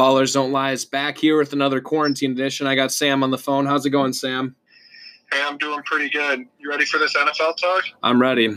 [0.00, 2.66] Ballers Don't Lie is back here with another quarantine edition.
[2.66, 3.66] I got Sam on the phone.
[3.66, 4.56] How's it going, Sam?
[5.30, 6.46] Hey, I'm doing pretty good.
[6.58, 7.84] You ready for this NFL talk?
[8.02, 8.48] I'm ready.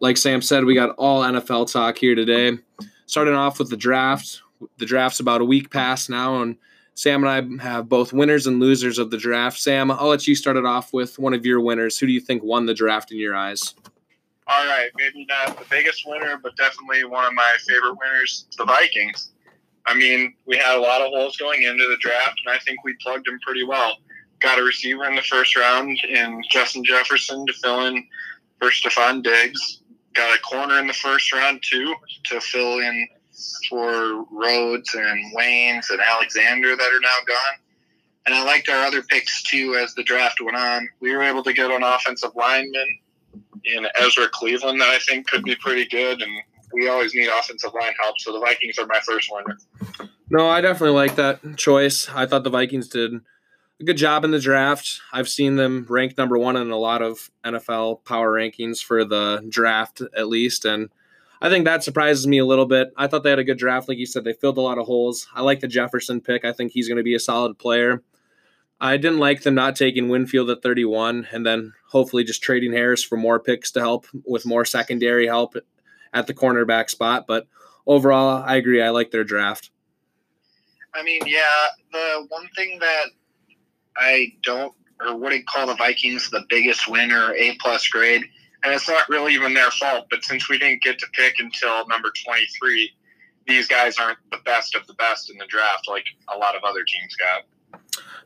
[0.00, 2.58] Like Sam said, we got all NFL talk here today.
[3.06, 4.42] Starting off with the draft.
[4.78, 6.56] The draft's about a week past now, and
[6.94, 9.60] Sam and I have both winners and losers of the draft.
[9.60, 11.96] Sam, I'll let you start it off with one of your winners.
[11.96, 13.72] Who do you think won the draft in your eyes?
[14.48, 18.64] All right, maybe not the biggest winner, but definitely one of my favorite winners, the
[18.64, 19.30] Vikings.
[19.88, 22.84] I mean, we had a lot of holes going into the draft, and I think
[22.84, 23.96] we plugged them pretty well.
[24.40, 28.06] Got a receiver in the first round in Justin Jefferson to fill in
[28.58, 29.80] for Stefon Diggs.
[30.12, 33.08] Got a corner in the first round, too, to fill in
[33.70, 37.58] for Rhodes and Waynes and Alexander that are now gone.
[38.26, 40.86] And I liked our other picks, too, as the draft went on.
[41.00, 42.98] We were able to get an offensive lineman
[43.64, 46.32] in Ezra Cleveland that I think could be pretty good, and
[46.72, 48.18] we always need offensive line help.
[48.18, 49.58] So the Vikings are my first winner.
[50.30, 52.08] No, I definitely like that choice.
[52.08, 53.14] I thought the Vikings did
[53.80, 55.00] a good job in the draft.
[55.12, 59.44] I've seen them ranked number one in a lot of NFL power rankings for the
[59.48, 60.64] draft, at least.
[60.64, 60.90] And
[61.40, 62.92] I think that surprises me a little bit.
[62.96, 63.88] I thought they had a good draft.
[63.88, 65.28] Like you said, they filled a lot of holes.
[65.34, 66.44] I like the Jefferson pick.
[66.44, 68.02] I think he's going to be a solid player.
[68.80, 73.02] I didn't like them not taking Winfield at 31 and then hopefully just trading Harris
[73.02, 75.56] for more picks to help with more secondary help
[76.12, 77.26] at the cornerback spot.
[77.26, 77.46] But
[77.86, 78.82] overall, I agree.
[78.82, 79.70] I like their draft.
[80.94, 83.06] I mean, yeah, the one thing that
[83.96, 88.24] I don't or wouldn't call the Vikings the biggest win or A plus grade,
[88.64, 91.86] and it's not really even their fault, but since we didn't get to pick until
[91.86, 92.90] number 23,
[93.46, 96.64] these guys aren't the best of the best in the draft like a lot of
[96.64, 97.80] other teams got.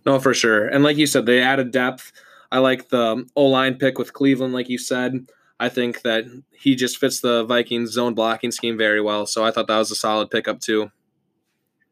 [0.05, 0.67] No, for sure.
[0.67, 2.13] And like you said, they added depth.
[2.51, 5.27] I like the O line pick with Cleveland, like you said.
[5.63, 9.27] I think that he just fits the Vikings zone blocking scheme very well.
[9.27, 10.91] So I thought that was a solid pickup too.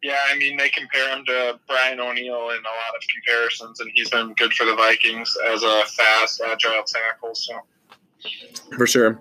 [0.03, 3.89] Yeah, I mean they compare him to Brian O'Neill in a lot of comparisons, and
[3.95, 7.33] he's been good for the Vikings as a fast, agile tackle.
[7.37, 7.61] So
[8.77, 9.21] for sure,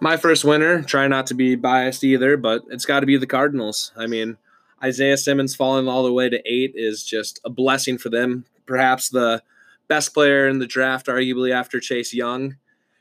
[0.00, 0.82] my first winner.
[0.82, 3.92] Try not to be biased either, but it's got to be the Cardinals.
[3.98, 4.38] I mean,
[4.82, 8.46] Isaiah Simmons falling all the way to eight is just a blessing for them.
[8.64, 9.42] Perhaps the
[9.88, 12.56] best player in the draft, arguably after Chase Young,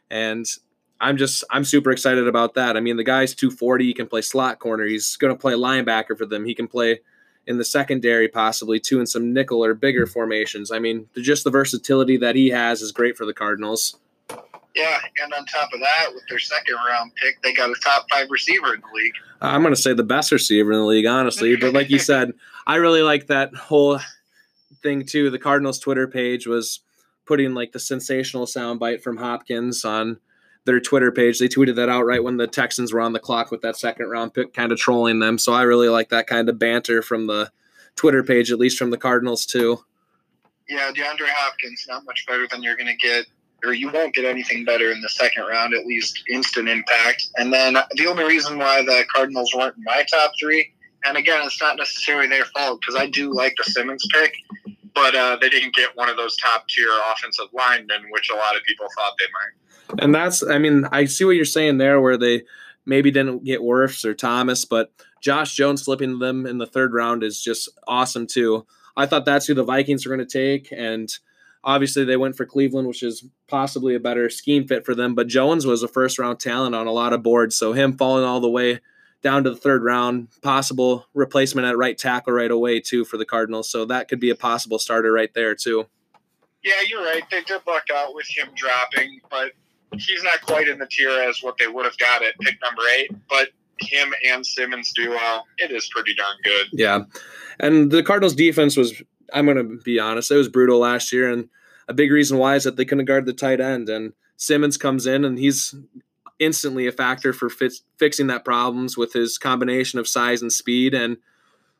[0.09, 0.45] and
[1.01, 2.75] I'm just I'm super excited about that.
[2.75, 3.85] I mean, the guy's 240.
[3.85, 4.85] He can play slot corner.
[4.85, 6.45] He's going to play linebacker for them.
[6.45, 6.99] He can play
[7.47, 10.71] in the secondary possibly too in some nickel or bigger formations.
[10.71, 13.97] I mean, just the versatility that he has is great for the Cardinals.
[14.75, 18.05] Yeah, and on top of that, with their second round pick, they got a top
[18.09, 19.13] five receiver in the league.
[19.41, 21.55] I'm going to say the best receiver in the league, honestly.
[21.55, 22.33] But like you said,
[22.67, 23.99] I really like that whole
[24.83, 25.31] thing too.
[25.31, 26.81] The Cardinals Twitter page was
[27.25, 30.19] putting like the sensational soundbite from Hopkins on
[30.65, 31.39] their Twitter page.
[31.39, 34.09] They tweeted that out right when the Texans were on the clock with that second
[34.09, 35.37] round pick, kind of trolling them.
[35.37, 37.51] So I really like that kind of banter from the
[37.95, 39.83] Twitter page, at least from the Cardinals too.
[40.69, 43.25] Yeah, DeAndre Hopkins, not much better than you're going to get,
[43.65, 47.27] or you won't get anything better in the second round, at least instant impact.
[47.37, 50.71] And then the only reason why the Cardinals weren't in my top three,
[51.05, 54.33] and again, it's not necessarily their fault because I do like the Simmons pick,
[55.01, 58.55] but uh, they didn't get one of those top tier offensive linemen, which a lot
[58.55, 60.03] of people thought they might.
[60.03, 62.43] And that's, I mean, I see what you're saying there, where they
[62.85, 67.23] maybe didn't get Wirfs or Thomas, but Josh Jones flipping them in the third round
[67.23, 68.65] is just awesome too.
[68.97, 71.09] I thought that's who the Vikings were going to take, and
[71.63, 75.15] obviously they went for Cleveland, which is possibly a better scheme fit for them.
[75.15, 78.25] But Jones was a first round talent on a lot of boards, so him falling
[78.25, 78.79] all the way
[79.21, 83.25] down to the third round, possible replacement at right tackle right away too for the
[83.25, 83.69] Cardinals.
[83.69, 85.87] So that could be a possible starter right there too.
[86.63, 87.23] Yeah, you're right.
[87.31, 89.51] They did luck out with him dropping, but
[89.97, 92.81] he's not quite in the tier as what they would have got at pick number
[92.97, 93.49] eight, but
[93.79, 96.67] him and Simmons duo, it is pretty darn good.
[96.73, 96.99] Yeah.
[97.59, 99.01] And the Cardinals defense was,
[99.33, 101.31] I'm going to be honest, it was brutal last year.
[101.31, 101.49] And
[101.87, 103.87] a big reason why is that they couldn't guard the tight end.
[103.89, 105.75] And Simmons comes in and he's
[106.39, 107.49] instantly a factor for
[107.97, 110.93] fixing that problems with his combination of size and speed.
[110.93, 111.17] And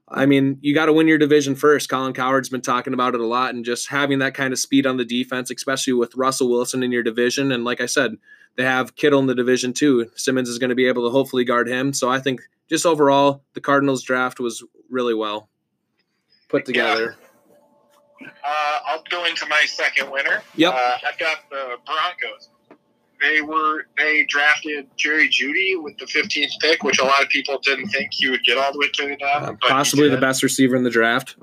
[0.07, 1.89] I mean, you got to win your division first.
[1.89, 4.85] Colin Cowherd's been talking about it a lot, and just having that kind of speed
[4.85, 7.51] on the defense, especially with Russell Wilson in your division.
[7.51, 8.17] And like I said,
[8.55, 10.09] they have Kittle in the division too.
[10.15, 11.93] Simmons is going to be able to hopefully guard him.
[11.93, 15.49] So I think just overall, the Cardinals draft was really well
[16.49, 17.15] put together.
[18.19, 18.27] Yeah.
[18.43, 20.41] Uh, I'll go into my second winner.
[20.55, 20.73] Yep.
[20.73, 22.49] Uh, I've got the Broncos
[23.21, 27.59] they were they drafted Jerry Jeudy with the 15th pick, which a lot of people
[27.63, 29.43] didn't think he would get all the way to that.
[29.43, 31.35] Uh, possibly the best receiver in the draft.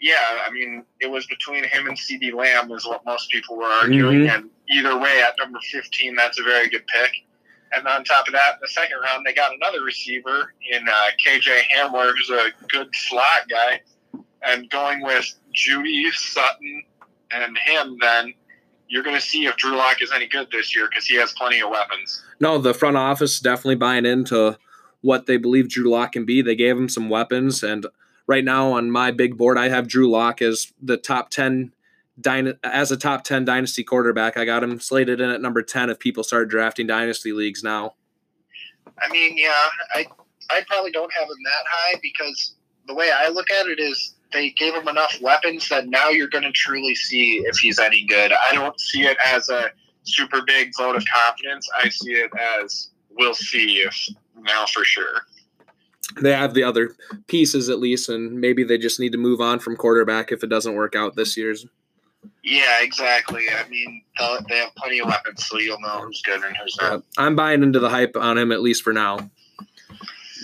[0.00, 0.14] Yeah,
[0.46, 4.20] I mean, it was between him and CeeDee Lamb, is what most people were arguing.
[4.20, 4.36] Mm-hmm.
[4.36, 7.12] And either way, at number 15, that's a very good pick.
[7.72, 11.06] And on top of that, in the second round, they got another receiver in uh,
[11.24, 13.80] KJ Hamler, who's a good slot guy.
[14.42, 16.84] and going with Jeudy, Sutton,
[17.30, 18.34] and him, then
[18.88, 21.32] you're going to see if Drew Lock is any good this year because he has
[21.32, 22.22] plenty of weapons.
[22.40, 24.58] No, the front office definitely buying into
[25.00, 26.42] what they believe Drew Lock can be.
[26.42, 27.86] They gave him some weapons, and
[28.26, 31.72] right now on my big board, I have Drew Lock as the top ten
[32.64, 34.36] as a top 10 dynasty quarterback.
[34.36, 37.94] I got him slated in at number 10 if people start drafting dynasty leagues now.
[38.98, 40.06] I mean, yeah, I
[40.48, 42.54] I probably don't have him that high because
[42.86, 46.28] the way I look at it is they gave him enough weapons that now you're
[46.28, 48.32] going to truly see if he's any good.
[48.32, 49.70] I don't see it as a
[50.02, 51.68] super big vote of confidence.
[51.82, 55.22] I see it as we'll see if now for sure.
[56.20, 56.94] They have the other
[57.26, 60.48] pieces at least, and maybe they just need to move on from quarterback if it
[60.48, 61.66] doesn't work out this year's.
[62.42, 63.44] Yeah, exactly.
[63.48, 64.02] I mean,
[64.48, 67.02] they have plenty of weapons, so you'll know who's good and who's not.
[67.18, 69.30] I'm buying into the hype on him at least for now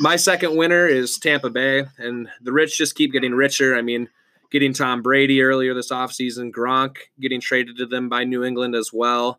[0.02, 3.76] my second winner is Tampa Bay, and the rich just keep getting richer.
[3.76, 4.08] I mean,
[4.50, 8.92] getting Tom Brady earlier this offseason, Gronk getting traded to them by New England as
[8.92, 9.38] well.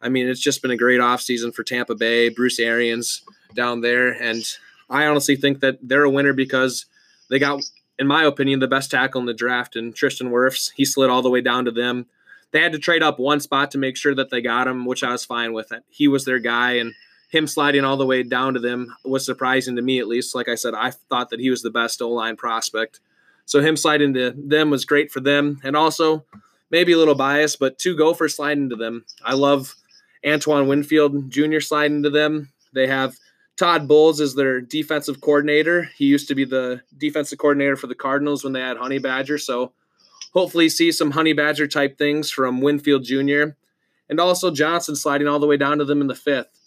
[0.00, 3.22] I mean, it's just been a great offseason for Tampa Bay, Bruce Arians
[3.54, 4.10] down there.
[4.10, 4.44] And
[4.88, 6.86] I honestly think that they're a winner because
[7.28, 7.60] they got,
[7.98, 9.74] in my opinion, the best tackle in the draft.
[9.74, 12.06] And Tristan Wirfs, he slid all the way down to them.
[12.52, 15.02] They had to trade up one spot to make sure that they got him, which
[15.02, 15.72] I was fine with.
[15.72, 15.82] It.
[15.88, 16.74] He was their guy.
[16.74, 16.94] And
[17.28, 20.34] him sliding all the way down to them was surprising to me, at least.
[20.34, 23.00] Like I said, I thought that he was the best O line prospect.
[23.44, 25.60] So him sliding to them was great for them.
[25.62, 26.24] And also,
[26.70, 29.04] maybe a little biased, but two Gophers sliding to them.
[29.24, 29.74] I love
[30.26, 31.60] Antoine Winfield Jr.
[31.60, 32.50] sliding to them.
[32.72, 33.16] They have
[33.56, 35.90] Todd Bowles as their defensive coordinator.
[35.96, 39.38] He used to be the defensive coordinator for the Cardinals when they had Honey Badger.
[39.38, 39.72] So
[40.32, 43.54] hopefully see some Honey Badger type things from Winfield Jr.
[44.08, 46.57] And also Johnson sliding all the way down to them in the fifth.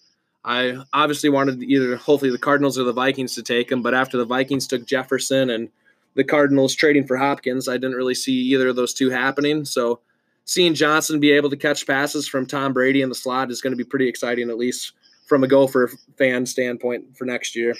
[0.43, 4.17] I obviously wanted either hopefully the Cardinals or the Vikings to take him, but after
[4.17, 5.69] the Vikings took Jefferson and
[6.15, 9.65] the Cardinals trading for Hopkins, I didn't really see either of those two happening.
[9.65, 9.99] So
[10.45, 13.71] seeing Johnson be able to catch passes from Tom Brady in the slot is going
[13.71, 14.93] to be pretty exciting, at least
[15.27, 17.75] from a Gopher fan standpoint for next year.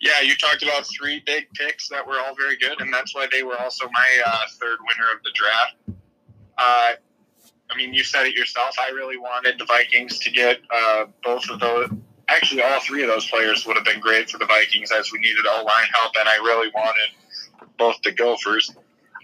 [0.00, 3.26] Yeah, you talked about three big picks that were all very good, and that's why
[3.30, 6.00] they were also my uh, third winner of the draft.
[6.58, 6.92] Uh,
[7.70, 8.74] I mean, you said it yourself.
[8.78, 11.90] I really wanted the Vikings to get uh, both of those.
[12.28, 15.18] Actually, all three of those players would have been great for the Vikings as we
[15.18, 17.10] needed O line help, and I really wanted
[17.78, 18.74] both the Gophers.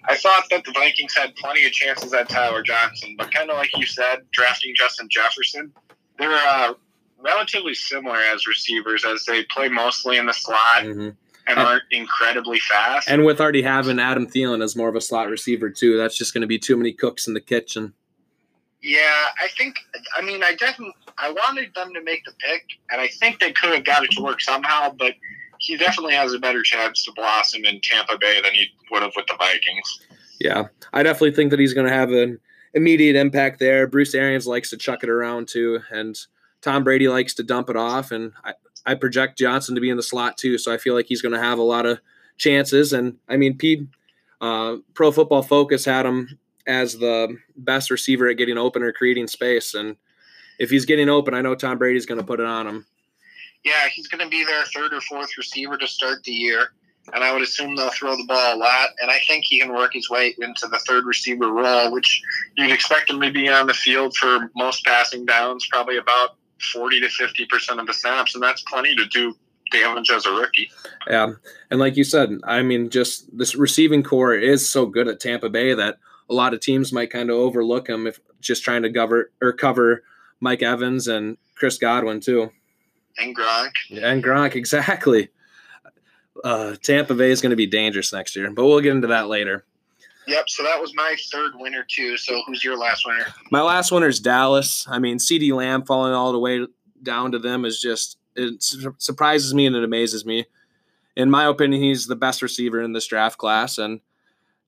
[0.05, 3.57] I thought that the Vikings had plenty of chances at Tyler Johnson, but kind of
[3.57, 5.73] like you said, drafting Justin Jefferson,
[6.19, 6.75] they're uh,
[7.21, 10.83] relatively similar as receivers as they play mostly in the slot.
[10.83, 11.11] Mm-hmm
[11.47, 13.09] and aren't incredibly fast.
[13.09, 16.33] And with already having Adam Thielen as more of a slot receiver too, that's just
[16.33, 17.95] going to be too many cooks in the kitchen.
[18.83, 19.77] Yeah, I think.
[20.17, 23.53] I mean, I definitely I wanted them to make the pick, and I think they
[23.53, 24.93] could have got it to work somehow.
[24.99, 25.15] But
[25.59, 29.13] he definitely has a better chance to blossom in Tampa Bay than he would have
[29.15, 30.01] with the Vikings.
[30.41, 32.41] Yeah, I definitely think that he's going to have an
[32.75, 33.87] immediate impact there.
[33.87, 36.19] Bruce Arians likes to chuck it around too, and
[36.61, 38.11] Tom Brady likes to dump it off.
[38.11, 38.55] And I,
[38.85, 41.35] I project Johnson to be in the slot too, so I feel like he's going
[41.35, 42.01] to have a lot of
[42.37, 42.93] chances.
[42.93, 43.87] And I mean, Pete,
[44.41, 49.27] uh, Pro Football Focus had him as the best receiver at getting open or creating
[49.27, 49.75] space.
[49.75, 49.97] And
[50.59, 52.87] if he's getting open, I know Tom Brady's going to put it on him.
[53.65, 56.69] Yeah, he's going to be their third or fourth receiver to start the year.
[57.13, 58.91] And I would assume they'll throw the ball a lot.
[59.01, 62.23] And I think he can work his way into the third receiver role, which
[62.57, 66.37] you'd expect him to be on the field for most passing downs, probably about
[66.73, 68.35] 40 to 50% of the snaps.
[68.35, 69.35] And that's plenty to do
[69.73, 70.71] damage as a rookie.
[71.09, 71.33] Yeah.
[71.71, 75.51] And like you said, I mean, just this receiving corps is so good at Tampa
[75.51, 75.99] Bay that–
[76.33, 79.53] a lot of teams might kind of overlook him if just trying to cover or
[79.53, 80.03] cover
[80.41, 82.51] Mike Evans and Chris Godwin too.
[83.19, 83.73] And Gronk.
[83.91, 85.29] And Gronk, exactly.
[86.43, 89.29] Uh, Tampa Bay is going to be dangerous next year, but we'll get into that
[89.29, 89.65] later.
[90.27, 90.49] Yep.
[90.49, 92.17] So that was my third winner too.
[92.17, 93.27] So who's your last winner?
[93.51, 94.87] My last winner is Dallas.
[94.89, 96.67] I mean, CeeDee Lamb falling all the way
[97.03, 98.63] down to them is just it
[98.99, 100.47] surprises me and it amazes me.
[101.17, 104.01] In my opinion, he's the best receiver in this draft class, and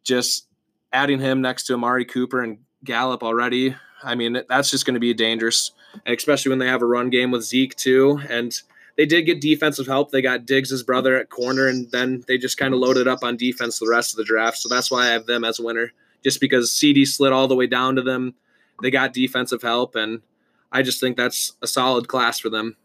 [0.02, 0.46] just
[0.94, 5.00] adding him next to Amari Cooper and Gallup already, I mean, that's just going to
[5.00, 5.72] be dangerous,
[6.06, 8.20] and especially when they have a run game with Zeke too.
[8.30, 8.54] And
[8.96, 10.10] they did get defensive help.
[10.10, 13.36] They got Diggs' brother at corner, and then they just kind of loaded up on
[13.36, 14.58] defense the rest of the draft.
[14.58, 17.56] So that's why I have them as a winner, just because CeeDee slid all the
[17.56, 18.34] way down to them.
[18.82, 20.22] They got defensive help, and
[20.70, 22.76] I just think that's a solid class for them.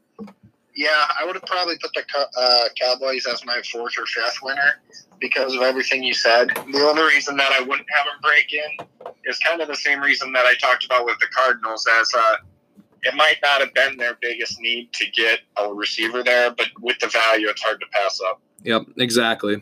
[0.80, 2.06] Yeah, I would have probably put the
[2.38, 4.80] uh, Cowboys as my fourth or fifth winner
[5.20, 6.52] because of everything you said.
[6.56, 10.00] The only reason that I wouldn't have him break in is kind of the same
[10.00, 12.36] reason that I talked about with the Cardinals, as uh,
[13.04, 16.98] it might not have been their biggest need to get a receiver there, but with
[17.00, 18.42] the value, it's hard to pass up.
[18.64, 19.62] Yep, exactly.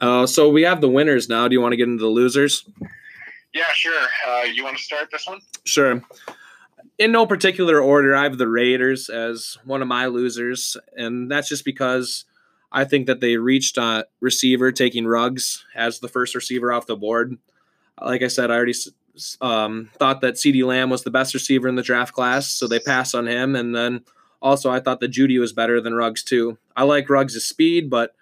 [0.00, 1.46] Uh, so we have the winners now.
[1.46, 2.68] Do you want to get into the losers?
[3.54, 4.08] Yeah, sure.
[4.26, 5.38] Uh, you want to start this one?
[5.64, 6.02] Sure.
[6.98, 11.48] In no particular order, I have the Raiders as one of my losers, and that's
[11.48, 12.24] just because
[12.72, 16.96] I think that they reached a receiver taking Ruggs as the first receiver off the
[16.96, 17.38] board.
[18.00, 18.74] Like I said, I already
[19.40, 22.80] um, thought that CeeDee Lamb was the best receiver in the draft class, so they
[22.80, 23.54] pass on him.
[23.54, 24.04] And then
[24.42, 26.58] also, I thought that Jeudy was better than Ruggs too.
[26.76, 28.14] I like Ruggs' speed, but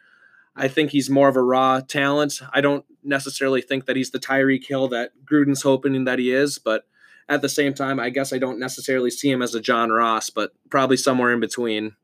[0.54, 2.40] I think he's more of a raw talent.
[2.52, 6.58] I don't necessarily think that he's the Tyreek Hill that Gruden's hoping that he is,
[6.58, 6.86] but
[7.28, 10.30] at the same time, I guess I don't necessarily see him as a John Ross,
[10.30, 11.96] but probably somewhere in between.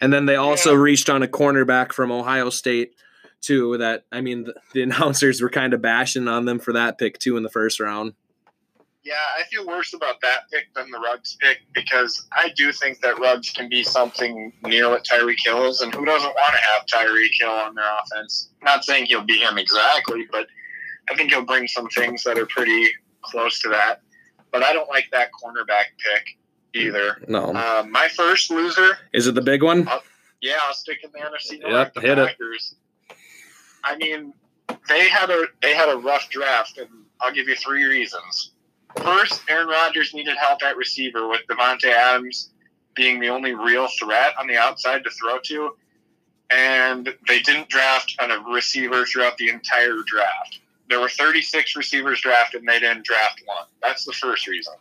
[0.00, 0.80] And then they also yeah.
[0.80, 2.94] reached on a cornerback from Ohio State
[3.40, 3.78] too.
[3.78, 7.18] That I mean, the, the announcers were kind of bashing on them for that pick
[7.18, 8.14] too in the first round.
[9.02, 13.00] Yeah, I feel worse about that pick than the Ruggs pick because I do think
[13.02, 16.60] that Ruggs can be something near what Tyreek Hill is, and who doesn't want to
[16.60, 18.50] have Tyreek Hill on their offense?
[18.64, 20.48] Not saying he'll be him exactly, but
[21.08, 22.88] I think he'll bring some things that are pretty
[23.22, 24.00] close to that.
[24.52, 26.38] But I don't like that cornerback pick
[26.74, 27.22] either.
[27.28, 27.52] No.
[27.54, 28.98] Uh, my first loser.
[29.12, 29.88] Is it the big one?
[29.88, 30.02] I'll,
[30.40, 31.72] yeah, I'll stick in the NFC North.
[31.72, 32.74] Yep, the hit Packers.
[33.10, 33.16] It.
[33.84, 34.32] I mean,
[34.88, 36.88] they had a they had a rough draft, and
[37.20, 38.52] I'll give you three reasons.
[39.02, 42.50] First, Aaron Rodgers needed help at receiver with Davante Adams
[42.94, 45.76] being the only real threat on the outside to throw to,
[46.50, 50.60] and they didn't draft a receiver throughout the entire draft.
[50.88, 53.64] There were 36 receivers drafted, and they didn't draft one.
[53.82, 54.74] That's the first reason.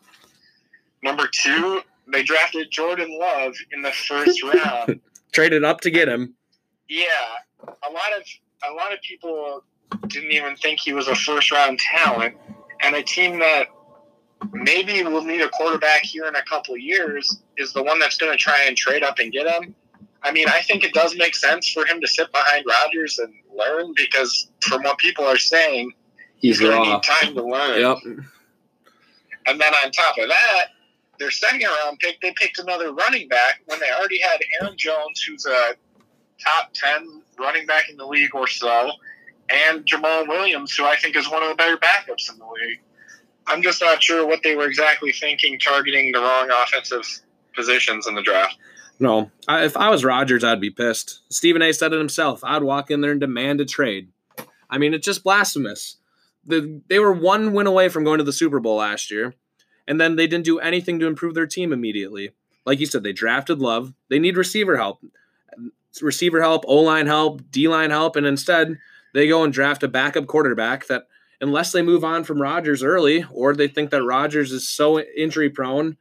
[1.01, 1.81] Number two,
[2.11, 4.99] they drafted Jordan Love in the first round.
[5.31, 6.35] Traded up to get him.
[6.87, 7.05] Yeah,
[7.63, 8.23] a lot of
[8.69, 9.63] a lot of people
[10.07, 12.35] didn't even think he was a first round talent,
[12.81, 13.67] and a team that
[14.51, 18.31] maybe we'll need a quarterback here in a couple years is the one that's going
[18.31, 19.75] to try and trade up and get him.
[20.25, 23.31] I mean, I think it does make sense for him to sit behind Rodgers and
[23.55, 25.93] learn because, from what people are saying,
[26.37, 27.79] he's, he's going to need time to learn.
[27.79, 27.97] Yep.
[29.45, 30.65] And then on top of that,
[31.19, 35.21] their second round pick, they picked another running back when they already had Aaron Jones,
[35.21, 35.75] who's a
[36.43, 38.91] top 10 running back in the league or so,
[39.51, 42.79] and Jamaal Williams, who I think is one of the better backups in the league.
[43.45, 47.05] I'm just not sure what they were exactly thinking, targeting the wrong offensive
[47.55, 48.57] positions in the draft.
[48.99, 51.21] No, I, if I was Rodgers, I'd be pissed.
[51.29, 51.73] Stephen A.
[51.73, 52.43] said it himself.
[52.43, 54.09] I'd walk in there and demand a trade.
[54.69, 55.97] I mean, it's just blasphemous.
[56.45, 59.33] The, they were one win away from going to the Super Bowl last year,
[59.87, 62.31] and then they didn't do anything to improve their team immediately.
[62.65, 63.93] Like you said, they drafted Love.
[64.09, 65.01] They need receiver help,
[66.01, 68.77] receiver help, O line help, D line help, and instead
[69.13, 71.07] they go and draft a backup quarterback that
[71.41, 75.49] unless they move on from Rodgers early or they think that Rodgers is so injury
[75.49, 75.97] prone,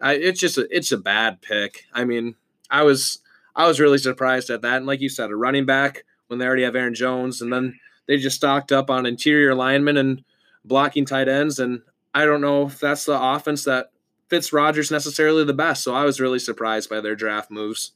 [0.00, 1.84] I, it's just a, it's a bad pick.
[1.92, 2.34] I mean,
[2.70, 3.18] I was
[3.56, 4.76] I was really surprised at that.
[4.76, 7.78] And like you said, a running back when they already have Aaron Jones, and then
[8.06, 10.24] they just stocked up on interior linemen and
[10.64, 11.58] blocking tight ends.
[11.58, 11.82] And
[12.14, 13.90] I don't know if that's the offense that
[14.28, 15.82] fits Rodgers necessarily the best.
[15.82, 17.92] So I was really surprised by their draft moves.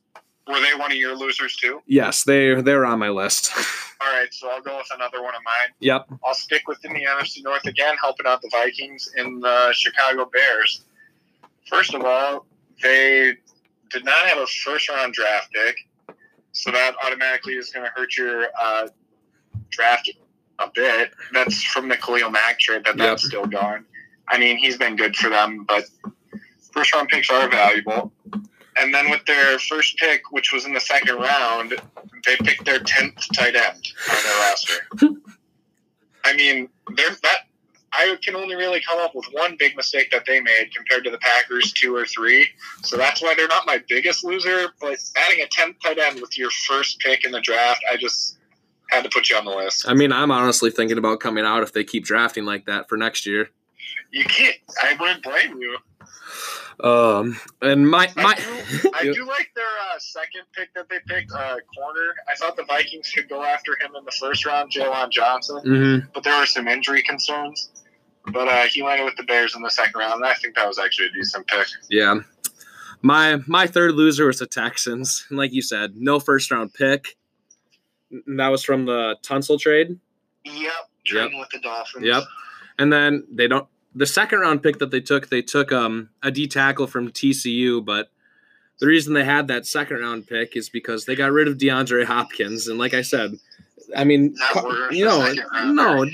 [0.48, 1.82] Were they one of your losers too?
[1.86, 3.52] Yes, they they're on my list.
[4.00, 5.72] All right, so I'll go with another one of mine.
[5.78, 6.08] Yep.
[6.24, 10.82] I'll stick within the NFC North again, helping out the Vikings in the Chicago Bears.
[11.68, 12.46] First of all,
[12.82, 13.34] they
[13.90, 15.76] did not have a first round draft pick,
[16.52, 18.88] so that automatically is going to hurt your uh,
[19.70, 20.10] draft
[20.58, 21.12] a bit.
[21.32, 23.08] That's from the Khalil Mack trade that yep.
[23.08, 23.84] that's still gone.
[24.28, 25.84] I mean, he's been good for them, but
[26.72, 28.12] first round picks are valuable.
[28.76, 31.74] And then with their first pick, which was in the second round,
[32.24, 34.74] they picked their tenth tight end on their roster.
[36.24, 37.40] I mean, they're that.
[37.92, 41.10] I can only really come up with one big mistake that they made compared to
[41.10, 42.48] the Packers two or three.
[42.82, 44.68] So that's why they're not my biggest loser.
[44.80, 48.38] But adding a tenth tight end with your first pick in the draft, I just
[48.90, 49.88] had to put you on the list.
[49.88, 52.96] I mean, I'm honestly thinking about coming out if they keep drafting like that for
[52.96, 53.50] next year.
[54.10, 54.56] You can't.
[54.82, 55.78] I wouldn't blame you.
[56.80, 60.98] Um, and my my, I do, I do like their uh, second pick that they
[61.06, 62.14] picked, uh, corner.
[62.28, 66.06] I thought the Vikings could go after him in the first round, Jaylon Johnson, mm-hmm.
[66.12, 67.70] but there were some injury concerns.
[68.26, 70.66] But uh, he landed with the Bears in the second round, and I think that
[70.66, 71.66] was actually a decent pick.
[71.90, 72.20] Yeah.
[73.02, 75.26] My my third loser was the Texans.
[75.28, 77.16] And like you said, no first round pick.
[78.26, 79.98] That was from the Tunsil trade.
[80.44, 80.72] Yep.
[81.04, 81.40] Trading yep.
[81.40, 82.04] with the Dolphins.
[82.04, 82.22] Yep.
[82.78, 86.30] And then they don't the second round pick that they took, they took um, a
[86.30, 88.10] D tackle from TCU, but
[88.78, 92.04] the reason they had that second round pick is because they got rid of DeAndre
[92.04, 93.34] Hopkins, and like I said,
[93.96, 94.34] I mean,
[94.90, 95.32] you know,
[95.66, 96.06] no,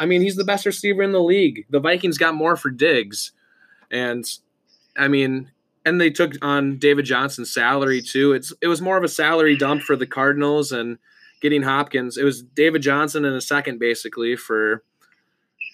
[0.00, 1.66] I mean he's the best receiver in the league.
[1.70, 3.32] The Vikings got more for Diggs,
[3.90, 4.24] and
[4.96, 5.50] I mean,
[5.84, 8.32] and they took on David Johnson's salary too.
[8.32, 10.98] It's it was more of a salary dump for the Cardinals, and
[11.40, 12.16] getting Hopkins.
[12.16, 14.82] It was David Johnson in a second, basically, for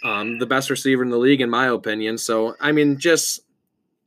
[0.02, 2.18] um, the best receiver in the league, in my opinion.
[2.18, 3.40] So, I mean, just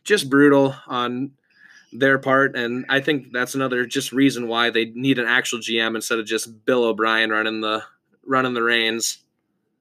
[0.03, 1.32] just brutal on
[1.94, 5.96] their part, and I think that's another just reason why they need an actual GM
[5.96, 7.84] instead of just Bill O'Brien running the
[8.25, 9.20] running the reins.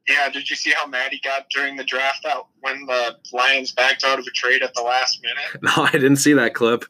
[0.08, 3.72] Yeah, did you see how mad he got during the draft out when the Lions
[3.72, 5.62] backed out of a trade at the last minute?
[5.76, 6.84] No, I didn't see that clip.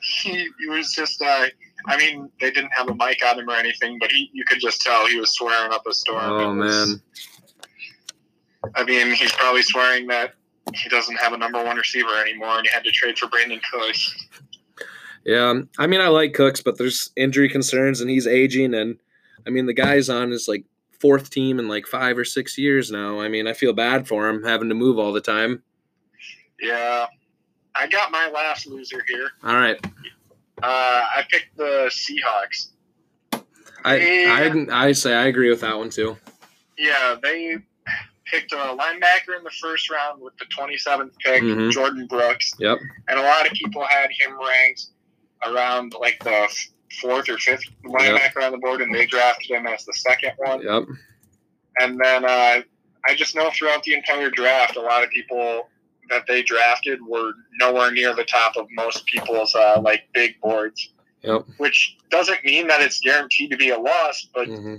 [0.00, 1.46] He, he was just, uh,
[1.86, 4.60] I mean, they didn't have a mic on him or anything, but he, you could
[4.60, 6.24] just tell he was swearing up a storm.
[6.24, 7.02] Oh, was, man.
[8.76, 10.34] I mean, he's probably swearing that
[10.74, 13.60] he doesn't have a number one receiver anymore and he had to trade for Brandin
[13.72, 14.28] Cooks.
[15.24, 18.74] Yeah, I mean, I like Cooks, but there's injury concerns and he's aging.
[18.74, 18.98] And
[19.46, 20.64] I mean, the guy's on his like
[21.00, 23.20] fourth team in like five or six years now.
[23.20, 25.62] I mean, I feel bad for him having to move all the time.
[26.60, 27.06] Yeah,
[27.74, 29.30] I got my last loser here.
[29.44, 29.78] All right.
[30.62, 32.68] Uh, I picked the Seahawks.
[33.84, 34.26] I,
[34.70, 36.16] I I say I agree with that one too.
[36.78, 37.56] Yeah, they
[38.26, 41.68] picked a linebacker in the first round with the 27th pick, mm-hmm.
[41.70, 42.54] Jordyn Brooks.
[42.58, 42.78] Yep.
[43.08, 44.86] And a lot of people had him ranked
[45.46, 46.48] around like the
[47.00, 48.44] fourth or fifth linebacker yep.
[48.44, 50.62] on the board, and they drafted him as the second one.
[50.62, 50.84] Yep.
[51.78, 52.62] And then uh,
[53.06, 55.68] I just know throughout the entire draft, a lot of people
[56.10, 60.92] that they drafted were nowhere near the top of most people's uh, like big boards.
[61.22, 61.46] Yep.
[61.58, 64.76] Which doesn't mean that it's guaranteed to be a loss, but mm-hmm.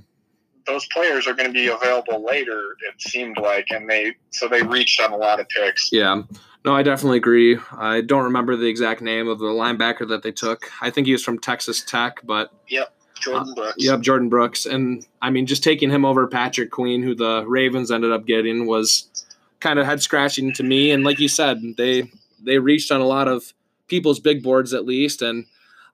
[0.68, 2.76] those players are going to be available later.
[2.90, 5.90] It seemed like, and they so they reached on a lot of picks.
[5.92, 6.24] Yeah.
[6.66, 7.58] No, I definitely agree.
[7.78, 10.72] I don't remember the exact name of the linebacker that they took.
[10.82, 13.72] I think he was from Texas Tech, but yep, Jordyn Brooks.
[13.72, 14.66] Uh, yep, Jordyn Brooks.
[14.66, 18.66] And I mean, just taking him over Patrick Queen, who the Ravens ended up getting,
[18.66, 19.26] was
[19.60, 20.92] kind of head scratching to me.
[20.92, 22.10] And like you said, they
[22.42, 23.54] they reached on a lot of
[23.88, 25.22] people's big boards at least.
[25.22, 25.46] And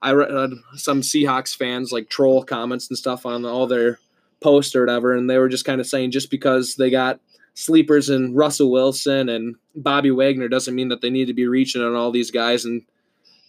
[0.02, 4.00] I read some Seahawks fans like troll comments and stuff on all their
[4.40, 7.20] posts or whatever, and they were just kind of saying just because they got
[7.60, 11.82] sleepers in Russell Wilson and Bobby Wagner doesn't mean that they need to be reaching
[11.82, 12.84] on all these guys and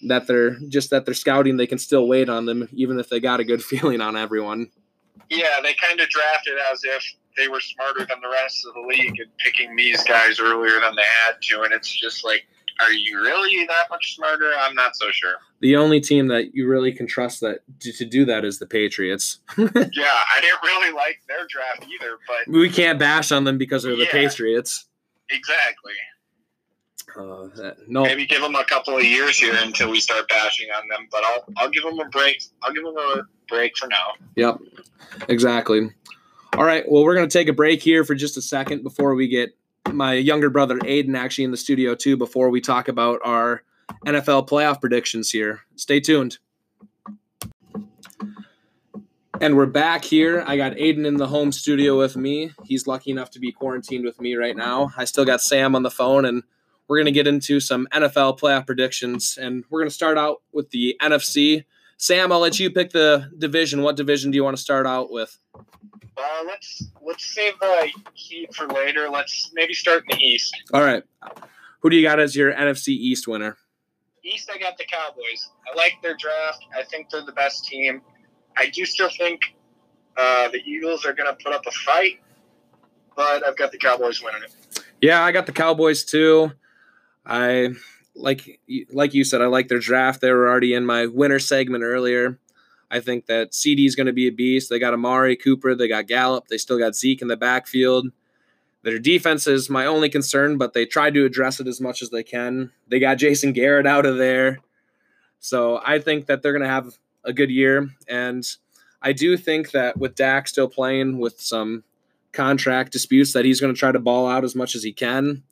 [0.09, 3.21] that they're just that they're scouting they can still wait on them even if they
[3.21, 4.69] got a good feeling on everyone.
[5.29, 8.81] Yeah, they kind of drafted as if they were smarter than the rest of the
[8.81, 12.47] league and picking these guys earlier than they had to and it's just like
[12.83, 14.53] are you really that much smarter?
[14.59, 15.35] I'm not so sure.
[15.61, 19.39] The only team that you really can trust that to do that is the Patriots.
[19.59, 23.83] yeah, I didn't really like their draft either, but we can't bash on them because
[23.83, 24.87] they're the yeah, Patriots.
[25.31, 25.93] Exactly.
[27.17, 28.05] Uh, that, no.
[28.05, 31.25] Maybe give them a couple of years here until we start bashing on them, but
[31.25, 32.43] I'll I'll give them a break.
[32.63, 34.13] I'll give them a break for now.
[34.37, 34.59] Yep,
[35.29, 35.91] exactly.
[36.57, 36.85] All right.
[36.89, 39.57] Well, we're going to take a break here for just a second before we get
[39.93, 43.63] my younger brother Aiden actually in the studio too before we talk about our
[44.07, 45.61] NFL playoff predictions here.
[45.77, 46.39] Stay tuned.
[49.41, 50.45] And we're back here.
[50.47, 52.53] I got Aiden in the home studio with me.
[52.65, 54.93] He's lucky enough to be quarantined with me right now.
[54.99, 56.43] I still got Sam on the phone, and
[56.87, 59.39] we're going to get into some NFL playoff predictions.
[59.41, 61.65] And we're going to start out with the NFC.
[61.97, 63.81] Sam, I'll let you pick the division.
[63.81, 65.39] What division do you want to start out with?
[66.21, 69.09] Uh, let's let's save the Heat for later.
[69.09, 70.55] Let's maybe start in the East.
[70.75, 71.03] All right.
[71.81, 73.57] Who do you got as your NFC East winner?
[74.23, 75.49] East, I got the Cowboys.
[75.67, 76.65] I like their draft.
[76.77, 78.03] I think they're the best team.
[78.57, 79.41] I do still think
[80.17, 82.21] uh, the Eagles are going to put up a fight,
[83.17, 84.85] but I've got the Cowboys winning it.
[85.01, 86.53] Yeah, I got the Cowboys too.
[87.25, 87.71] I
[88.15, 88.61] like
[88.93, 90.21] like you said, I like their draft.
[90.21, 92.39] They were already in my winner segment earlier.
[92.91, 94.69] I think that CeeDee is going to be a beast.
[94.69, 98.09] They got Amari Cooper, they got Gallup, they still got Zeke in the backfield.
[98.83, 102.11] Their defense is my only concern, but they tried to address it as much as
[102.11, 102.73] they can.
[102.89, 104.61] They got Jason Garrett out of there.
[105.39, 107.91] So I think that they're going to have a good year.
[108.09, 108.45] And
[109.03, 111.85] I do think that with Dak still playing with some
[112.33, 115.43] contract disputes, that he's going to try to ball out as much as he can.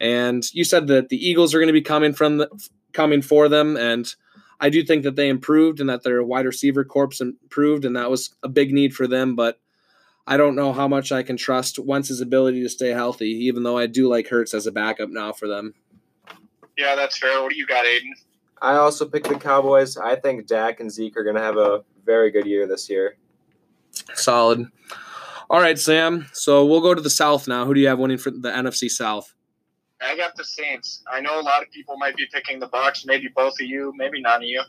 [0.00, 3.48] And you said that the Eagles are going to be coming from the, coming for
[3.48, 4.12] them, and
[4.62, 8.10] I do think that they improved and that their wide receiver corps improved, and that
[8.10, 9.34] was a big need for them.
[9.34, 9.58] But
[10.24, 13.76] I don't know how much I can trust Wentz's ability to stay healthy, even though
[13.76, 15.74] I do like Hurts as a backup now for them.
[16.78, 17.42] Yeah, that's fair.
[17.42, 18.12] What do you got, Aiden?
[18.62, 19.96] I also picked the Cowboys.
[19.96, 23.16] I think Dak and Zeke are going to have a very good year this year.
[24.14, 24.68] Solid.
[25.50, 26.28] All right, Sam.
[26.32, 27.66] So we'll go to the South now.
[27.66, 29.34] Who do you have winning for the NFC South?
[30.04, 31.02] I got the Saints.
[31.10, 33.92] I know a lot of people might be picking the Bucks, maybe both of you,
[33.96, 34.62] maybe none of you.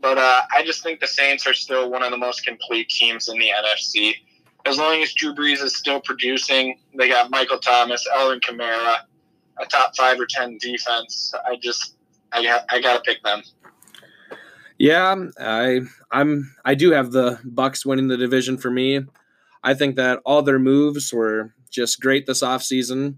[0.00, 3.28] But uh, I just think the Saints are still one of the most complete teams
[3.28, 4.14] in the NFC.
[4.66, 8.98] As long as Drew Brees is still producing, they got Michael Thomas, Alvin Kamara,
[9.58, 11.32] a top five or ten defense.
[11.46, 11.96] I just,
[12.32, 13.42] I got, I got to pick them.
[14.78, 19.00] Yeah, I I'm I do have the Bucks winning the division for me.
[19.62, 23.16] I think that all their moves were just great this offseason.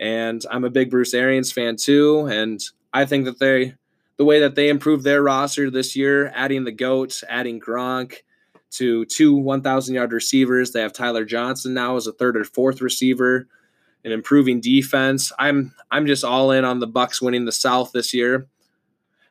[0.00, 2.26] And I'm a big Bruce Arians fan too.
[2.26, 2.60] And
[2.92, 3.74] I think that they
[4.16, 8.16] the way that they improved their roster this year, adding the GOAT, adding Gronk
[8.72, 10.72] to two 1,000 yard receivers.
[10.72, 13.46] They have Tyler Johnson now as a third or fourth receiver
[14.04, 15.32] and improving defense.
[15.38, 18.46] I'm I'm just all in on the Bucks winning the South this year.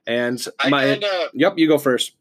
[0.05, 2.13] And I my kinda, yep, you go first.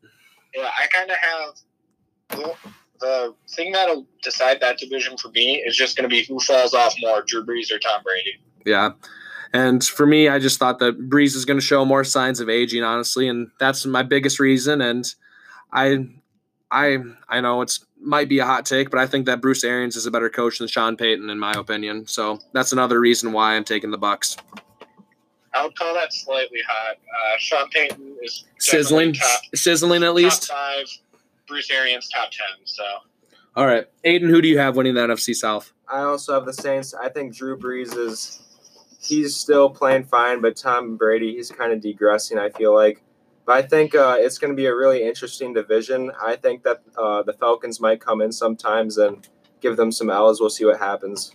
[0.55, 5.97] yeah, I kind of have the, thing that'll decide that division for me is just
[5.97, 8.39] going to be who falls off more, Drew Brees or Tom Brady.
[8.65, 8.91] Yeah.
[9.53, 12.49] And for me, I just thought that Brees is going to show more signs of
[12.49, 14.83] aging, honestly, and that's my biggest reason.
[14.83, 15.07] And
[15.73, 16.07] I,
[16.71, 19.97] I, I know it's might be a hot take, but I think that Bruce Arians
[19.97, 22.07] is a better coach than Sean Payton, in my opinion.
[22.07, 24.37] So that's another reason why I'm taking the Bucks.
[25.55, 26.97] I would call that slightly hot.
[26.97, 30.49] Uh, Sean Payton is Sizzling, top, sizzling at least.
[30.49, 30.87] five.
[31.49, 32.47] Bruce Arians top ten.
[32.65, 32.85] So
[33.57, 35.73] All right, Aiden, who do you have winning the NFC South?
[35.89, 36.95] I also have the Saints.
[36.95, 38.41] I think Drew Brees is
[39.01, 42.39] he's still playing fine, but Tom Brady he's kind of degressing.
[42.39, 43.03] I feel like,
[43.47, 46.13] but I think uh, it's going to be a really interesting division.
[46.23, 49.27] I think that uh, the Falcons might come in sometimes and
[49.61, 50.41] give them some L's.
[50.41, 51.33] We'll see what happens.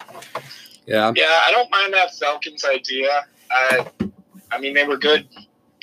[0.85, 3.25] Yeah, yeah, I don't mind that Falcons idea.
[3.49, 3.87] I,
[4.51, 5.27] I mean, they were good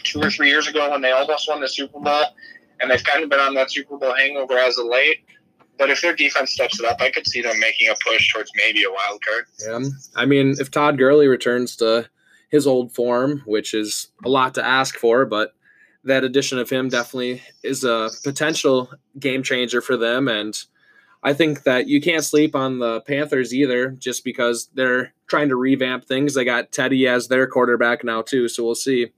[0.02, 2.24] two or three years ago when they almost won the Super Bowl,
[2.80, 5.18] and they've kind of been on that Super Bowl hangover as of late.
[5.78, 8.50] But if their defense steps it up, I could see them making a push towards
[8.54, 9.44] maybe a wild card.
[9.66, 9.88] yeah.
[10.14, 12.08] I mean, if Todd Gurley returns to
[12.50, 15.54] his old form, which is a lot to ask for, but
[16.04, 20.28] that addition of him definitely is a potential game changer for them.
[20.28, 20.54] And
[21.22, 25.56] I think that you can't sleep on the Panthers either, just because they're trying to
[25.56, 26.34] revamp things.
[26.34, 29.12] They got Teddy as their quarterback now too, so we'll see.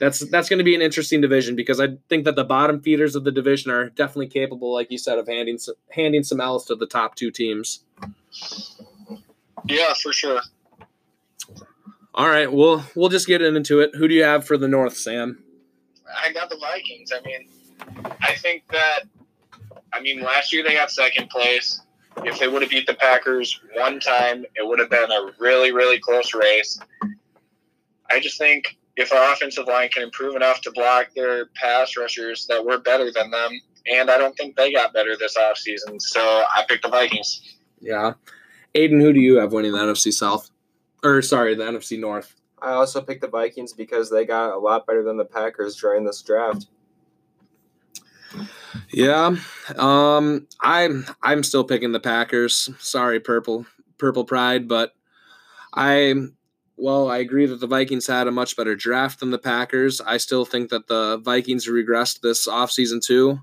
[0.00, 3.14] That's that's going to be an interesting division because I think that the bottom feeders
[3.14, 5.58] of the division are definitely capable, like you said, of handing
[5.90, 7.84] handing some else to the top two teams.
[9.66, 10.40] Yeah, for sure.
[12.14, 13.94] All right, we'll we'll just get into it.
[13.94, 15.44] Who do you have for the North, Sam?
[16.16, 17.12] I got the Vikings.
[17.12, 17.48] I mean,
[18.22, 19.00] I think that,
[19.92, 21.82] I mean, last year they got second place.
[22.24, 25.72] If they would have beat the Packers one time, it would have been a really,
[25.72, 26.80] really close race.
[28.10, 32.46] I just think if our offensive line can improve enough to block their pass rushers,
[32.48, 33.50] that we're better than them.
[33.90, 36.00] And I don't think they got better this offseason.
[36.00, 37.56] So I picked the Vikings.
[37.80, 38.12] Yeah,
[38.74, 40.50] Aiden, who do you have winning the NFC South?
[41.02, 42.34] Or sorry, the NFC North.
[42.60, 46.04] I also picked the Vikings because they got a lot better than the Packers during
[46.04, 46.66] this draft.
[48.90, 49.36] Yeah,
[49.76, 52.68] um, I'm I'm still picking the Packers.
[52.78, 53.64] Sorry, purple
[53.96, 54.92] purple pride, but
[55.74, 56.14] I
[56.80, 60.00] well, I agree that the Vikings had a much better draft than the Packers.
[60.00, 63.40] I still think that the Vikings regressed this offseason too,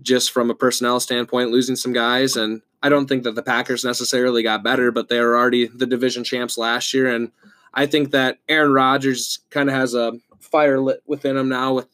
[0.00, 2.36] just from a personnel standpoint, losing some guys.
[2.36, 5.86] And I don't think that the Packers necessarily got better, but they were already the
[5.86, 7.12] division champs last year.
[7.12, 7.32] And
[7.74, 11.88] I think that Aaron Rodgers kind of has a fire lit within him now with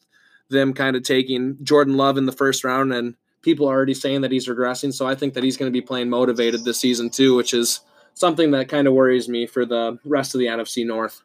[0.49, 2.93] them kind of taking Jordan Love in the first round.
[2.93, 4.93] And people are already saying that he's regressing.
[4.93, 7.81] So I think that he's going to be playing motivated this season too, which is
[8.15, 11.21] something that kind of worries me for the rest of the NFC North.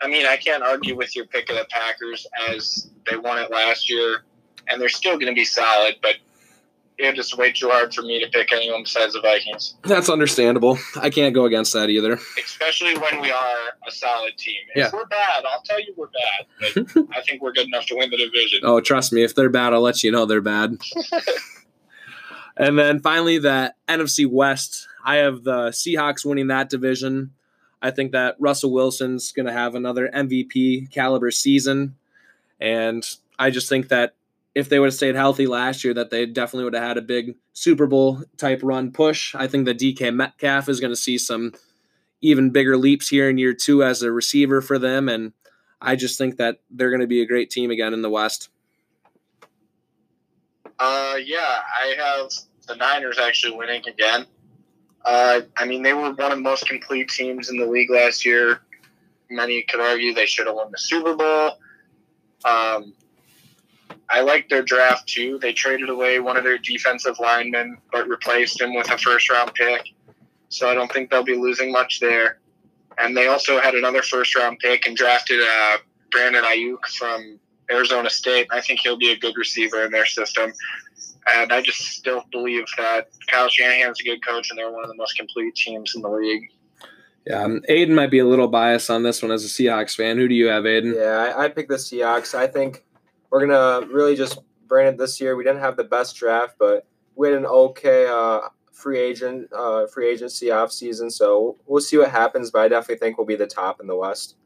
[0.00, 3.50] I mean, I can't argue with your pick of the Packers as they won it
[3.50, 4.22] last year,
[4.68, 6.14] and they're still going to be solid, but
[7.00, 10.78] it's just way too hard for me to pick anyone besides the Vikings, That's understandable.
[11.00, 12.18] I can't go against that either.
[12.44, 13.56] especially when we are
[13.86, 14.56] a solid team.
[14.74, 14.90] If Yeah.
[14.92, 18.10] we're bad, I'll tell you we're bad, but I think we're good enough to win
[18.10, 18.60] the division.
[18.64, 20.76] Oh, trust me, if they're bad, I'll let you know they're bad.
[22.58, 24.88] and then finally, the NFC West.
[25.04, 27.32] I have the Seahawks winning that division.
[27.80, 31.94] I think that Russell Wilson's going to have another MVP caliber season.
[32.60, 34.14] And I just think that
[34.54, 37.02] if they would have stayed healthy last year, that they definitely would have had a
[37.02, 39.34] big Super Bowl type run push.
[39.36, 41.52] I think that DK Metcalf is going to see some
[42.20, 45.08] even bigger leaps here in year two as a receiver for them.
[45.08, 45.32] And
[45.80, 48.48] I just think that they're going to be a great team again in the West.
[50.78, 52.30] Uh, yeah, I have
[52.66, 54.26] the Niners actually winning again.
[55.04, 58.24] Uh, I mean, they were one of the most complete teams in the league last
[58.24, 58.60] year.
[59.30, 61.58] Many could argue they should have won the Super Bowl.
[62.44, 62.94] Um,
[64.08, 65.38] I like their draft too.
[65.38, 69.52] They traded away one of their defensive linemen, but replaced him with a first round
[69.54, 69.88] pick.
[70.48, 72.38] So I don't think they'll be losing much there.
[72.96, 75.78] And they also had another first round pick and drafted uh,
[76.10, 77.38] Brandon Aiyuk from
[77.70, 78.48] Arizona State.
[78.50, 80.52] I think he'll be a good receiver in their system.
[81.34, 84.88] And I just still believe that Kyle Shanahan's a good coach, and they're one of
[84.88, 86.50] the most complete teams in the league.
[87.26, 90.16] Yeah, um, Aiden might be a little biased on this one as a Seahawks fan.
[90.16, 90.94] Who do you have, Aiden?
[90.94, 92.34] Yeah, I, I picked the Seahawks.
[92.34, 92.84] I think
[93.30, 95.36] we're gonna really just brand it this year.
[95.36, 99.86] We didn't have the best draft, but we had an okay uh, free agent uh,
[99.88, 101.10] free agency off season.
[101.10, 102.50] So we'll see what happens.
[102.50, 104.36] But I definitely think we'll be the top in the West.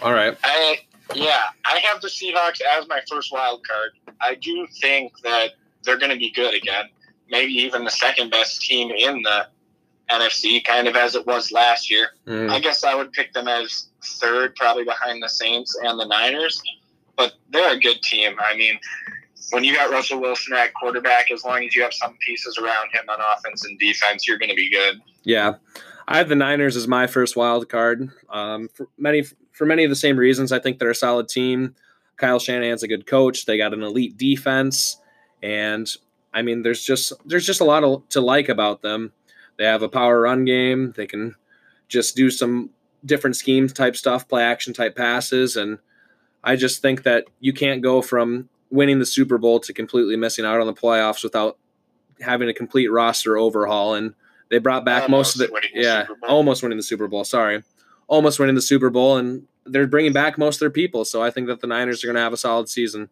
[0.00, 0.38] All right.
[0.42, 0.78] I
[1.14, 3.90] yeah, I have the Seahawks as my first wild card.
[4.20, 5.50] I do think that
[5.84, 6.84] they're going to be good again.
[7.30, 9.46] Maybe even the second best team in the
[10.10, 12.08] NFC, kind of as it was last year.
[12.26, 12.50] Mm.
[12.50, 16.60] I guess I would pick them as third, probably behind the Saints and the Niners.
[17.16, 18.36] But they're a good team.
[18.40, 18.78] I mean,
[19.50, 22.90] when you got Russell Wilson at quarterback, as long as you have some pieces around
[22.92, 25.00] him on offense and defense, you're going to be good.
[25.22, 25.54] Yeah,
[26.08, 28.10] I have the Niners as my first wild card.
[28.30, 29.24] Um, for many
[29.60, 31.74] for many of the same reasons, I think they're a solid team.
[32.16, 33.44] Kyle Shanahan's a good coach.
[33.44, 34.96] They got an elite defense,
[35.42, 35.86] and
[36.32, 39.12] I mean, there's just there's just a lot of, to like about them.
[39.58, 40.94] They have a power run game.
[40.96, 41.34] They can
[41.88, 42.70] just do some
[43.04, 45.76] different scheme type stuff, play action type passes, and
[46.42, 50.46] I just think that you can't go from winning the Super Bowl to completely missing
[50.46, 51.58] out on the playoffs without
[52.22, 53.92] having a complete roster overhaul.
[53.92, 54.14] And
[54.48, 57.24] they brought back most of the the yeah, almost winning the Super Bowl.
[57.24, 57.62] Sorry,
[58.08, 61.04] almost winning the Super Bowl, and they're bringing back most of their people.
[61.04, 63.08] So I think that the Niners are going to have a solid season.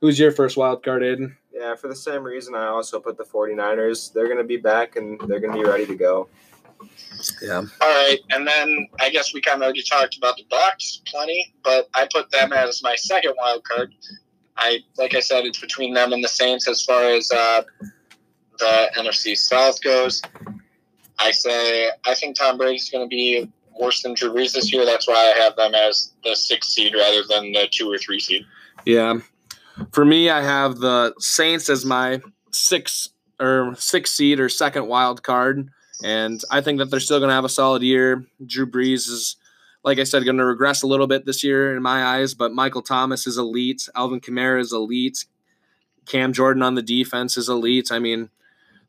[0.00, 1.36] Who's your first wild card, Aiden?
[1.52, 4.12] Yeah, for the same reason, I also put the 49ers.
[4.12, 6.28] They're going to be back and they're going to be ready to go.
[7.42, 11.02] Yeah, All right, and then I guess we kind of already talked about the Bucks
[11.06, 13.92] plenty, but I put them as my second wild card.
[14.56, 17.62] I like I said, it's between them and the Saints as far as uh,
[18.58, 20.22] the NFC South goes.
[21.18, 24.84] I say I think Tom Brady's going to be worse than Drew Brees this year.
[24.84, 28.20] That's why I have them as the sixth seed rather than the two or three
[28.20, 28.44] seed.
[28.84, 29.18] yeah.
[29.92, 32.20] For me, I have the Saints as my
[32.52, 33.08] six
[33.40, 35.70] or six seed or second wild card,
[36.04, 38.26] and I think that they're still going to have a solid year.
[38.44, 39.36] Drew Brees is,
[39.82, 42.52] like I said, going to regress a little bit this year in my eyes, but
[42.52, 43.88] Michael Thomas is elite.
[43.96, 45.24] Alvin Kamara is elite.
[46.04, 47.90] Cam Jordan on the defense is elite.
[47.90, 48.28] I mean,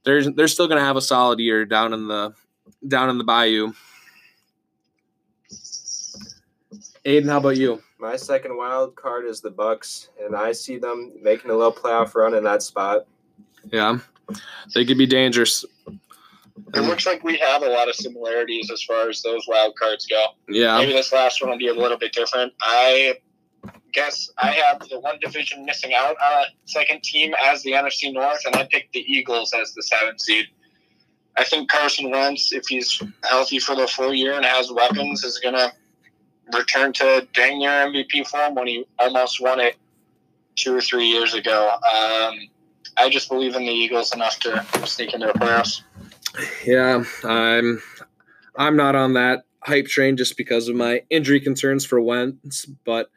[0.03, 2.33] they're they're still going to have a solid year down in the
[2.85, 3.73] down in the Bayou.
[7.05, 7.81] Aiden, how about you?
[7.99, 12.15] My second wild card is the Bucks, and I see them making a little playoff
[12.15, 13.05] run in that spot.
[13.65, 13.99] Yeah,
[14.73, 15.65] they could be dangerous.
[16.73, 20.05] It looks like we have a lot of similarities as far as those wild cards
[20.05, 20.27] go.
[20.47, 22.53] Yeah, Maybe this last one will be a little bit different.
[22.61, 23.15] I
[23.91, 28.13] guess I have the one division missing out on a second team as the NFC
[28.13, 30.45] North, and I picked the Eagles as the seventh seed.
[31.37, 35.39] I think Carson Wentz, if he's healthy for the full year and has weapons, is
[35.39, 35.73] going to
[36.53, 39.75] return to dang near MVP form when he almost won it
[40.55, 41.69] two or three years ago.
[41.71, 42.49] Um,
[42.97, 45.81] I just believe in the Eagles enough to sneak into the playoffs.
[46.65, 47.03] yeah.
[47.23, 47.81] I'm
[48.55, 53.09] I'm not on that hype train just because of my injury concerns for Wentz, but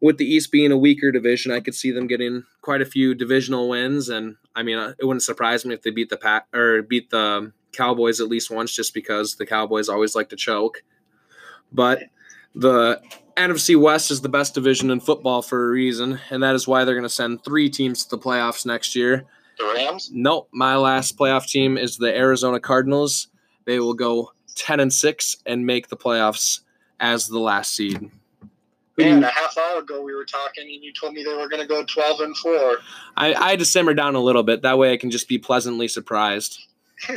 [0.00, 3.14] with the East being a weaker division, I could see them getting quite a few
[3.14, 6.82] divisional wins, and I mean, it wouldn't surprise me if they beat the Pack or
[6.82, 10.82] beat the Cowboys at least once, just because the Cowboys always like to choke.
[11.70, 12.04] But
[12.54, 13.00] the
[13.36, 16.84] NFC West is the best division in football for a reason, and that is why
[16.84, 19.24] they're going to send three teams to the playoffs next year.
[19.58, 20.10] The Rams?
[20.12, 23.28] Nope, my last playoff team is the Arizona Cardinals.
[23.66, 26.60] They will go ten and six and make the playoffs
[26.98, 27.98] as the last seed.
[27.98, 28.08] Who
[28.96, 31.34] do you- Man, a half hour ago we were talking, and you told me they
[31.34, 32.78] were going to go twelve and four.
[33.16, 34.62] I, I had to simmer down a little bit.
[34.62, 36.66] That way I can just be pleasantly surprised.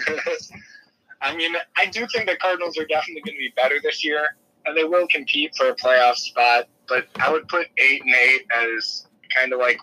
[1.21, 4.35] I mean, I do think the Cardinals are definitely going to be better this year,
[4.65, 6.67] and they will compete for a playoff spot.
[6.87, 9.79] But I would put eight and eight as kind of like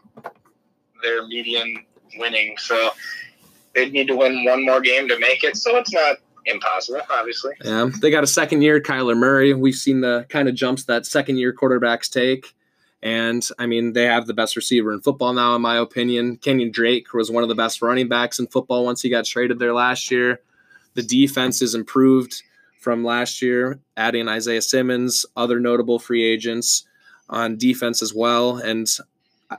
[1.02, 1.84] their median
[2.16, 2.56] winning.
[2.58, 2.90] So
[3.74, 5.56] they'd need to win one more game to make it.
[5.56, 6.16] So it's not
[6.46, 7.54] impossible, obviously.
[7.64, 9.54] Yeah, they got a second year Kyler Murray.
[9.54, 12.54] We've seen the kind of jumps that second year quarterbacks take.
[13.02, 16.36] And I mean, they have the best receiver in football now, in my opinion.
[16.36, 19.58] Kenyan Drake was one of the best running backs in football once he got traded
[19.58, 20.40] there last year.
[20.94, 22.42] The defense is improved
[22.80, 26.86] from last year, adding Isaiah Simmons, other notable free agents
[27.28, 28.56] on defense as well.
[28.56, 28.88] And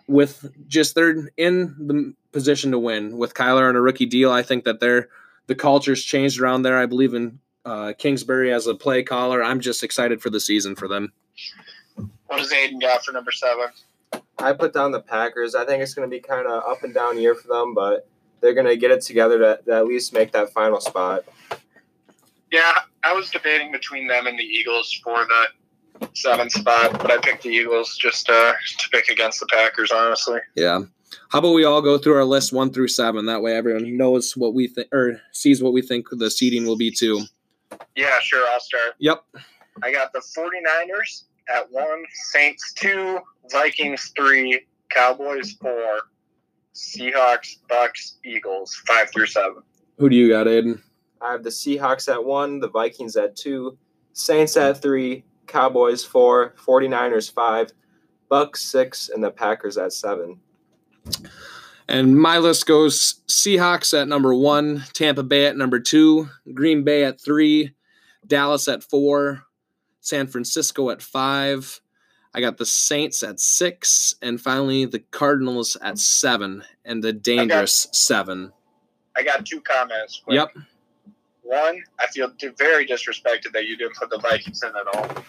[0.08, 4.32] with just they're in the position to win with Kyler on a rookie deal.
[4.32, 5.10] I think that they're
[5.48, 6.78] the culture's changed around there.
[6.78, 9.44] I believe in uh, Kingsbury as a play caller.
[9.44, 11.12] I'm just excited for the season for them.
[12.28, 13.68] What does Aiden got for number seven?
[14.40, 15.54] I put down the Packers.
[15.56, 18.08] I think it's going to be kind of up and down year for them, but
[18.40, 21.26] they're going to get it together to, to at least make that final spot.
[22.52, 27.18] Yeah, I was debating between them and the Eagles for the seventh spot, but I
[27.18, 30.40] picked the Eagles just uh, to pick against the Packers, honestly.
[30.56, 30.82] Yeah.
[31.30, 33.26] How about we all go through our list one through seven?
[33.26, 36.78] That way everyone knows what we think or sees what we think the seeding will
[36.78, 37.24] be too.
[37.96, 38.96] Yeah, sure, I'll start.
[39.00, 39.24] Yep.
[39.84, 43.20] I got the 49ers at one, Saints two,
[43.52, 46.02] Vikings three, Cowboys four,
[46.74, 49.64] Seahawks, Bucks, Eagles five through seven.
[49.98, 50.82] Who do you got, Aiden?
[51.22, 53.78] I have the Seahawks at one, the Vikings at two,
[54.14, 57.72] Saints at three, Cowboys four, 49ers five,
[58.30, 60.40] Bucks six, and the Packers at seven.
[61.88, 67.04] And my list goes Seahawks at number one, Tampa Bay at number two, Green Bay
[67.04, 67.74] at three,
[68.26, 69.44] Dallas at four,
[70.00, 71.82] San Francisco at five.
[72.34, 77.90] I got the Saints at six, and finally the Cardinals at seven, and the dangerous
[77.92, 78.54] seven.
[79.16, 80.22] I got two comments.
[80.24, 80.36] quick.
[80.36, 80.56] Yep.
[81.52, 85.24] One, I feel very disrespected that you didn't put the Vikings in at all.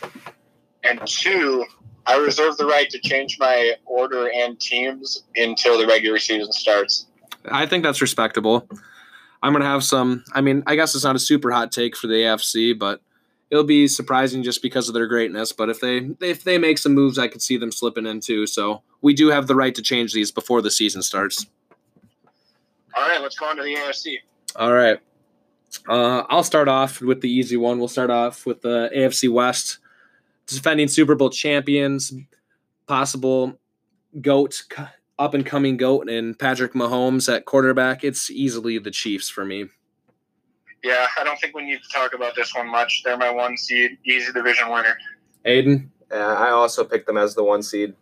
[0.85, 1.65] And two,
[2.07, 7.07] I reserve the right to change my order and teams until the regular season starts.
[7.51, 8.69] I think that's respectable.
[9.43, 10.23] I'm gonna have some.
[10.33, 13.01] I mean, I guess it's not a super hot take for the AFC, but
[13.51, 15.51] it'll be surprising just because of their greatness.
[15.51, 18.47] But if they if they make some moves, I could see them slipping in too.
[18.47, 21.47] So we do have the right to change these before the season starts.
[22.95, 24.19] All right, let's go on to the AFC.
[24.55, 25.01] All right.
[25.89, 27.79] Uh, I'll start off with the easy one.
[27.79, 29.79] We'll start off with the AFC West,
[30.47, 32.13] defending Super Bowl champions,
[32.87, 33.59] possible
[34.21, 34.63] goat,
[35.19, 38.05] up and coming goat, and Patrick Mahomes at quarterback.
[38.05, 39.67] It's easily the Chiefs for me.
[40.85, 43.03] Yeah, I don't think we need to talk about this one much.
[43.05, 44.97] They're my one seed, easy division winner.
[45.47, 47.95] Aiden, Yeah, I also picked them as the one seed.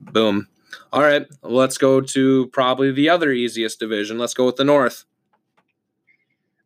[0.00, 0.48] boom.
[0.92, 4.18] All right, let's go to probably the other easiest division.
[4.18, 5.04] Let's go with the North.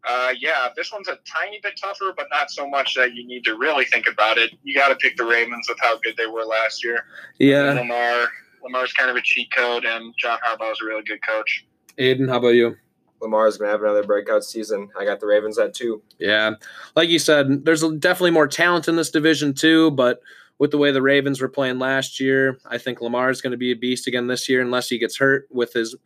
[0.07, 3.45] Uh, yeah, this one's a tiny bit tougher, but not so much that you need
[3.45, 4.51] to really think about it.
[4.63, 7.07] You got to pick the Ravens with how good they were last year.
[7.39, 8.29] Yeah, Lamar,
[8.63, 11.67] Lamar's kind of a cheat code, and John Harbaugh's a really good coach.
[11.99, 12.77] Aiden, how about you?
[13.23, 14.91] Lamar's going to have another breakout season.
[14.99, 16.03] I got the Ravens at two.
[16.19, 16.53] Yeah,
[16.95, 19.91] like you said, there's definitely more talent in this division too.
[19.93, 20.21] But
[20.59, 23.57] with the way the Ravens were playing last year, I think Lamar is going to
[23.57, 25.97] be a beast again this year, unless he gets hurt with his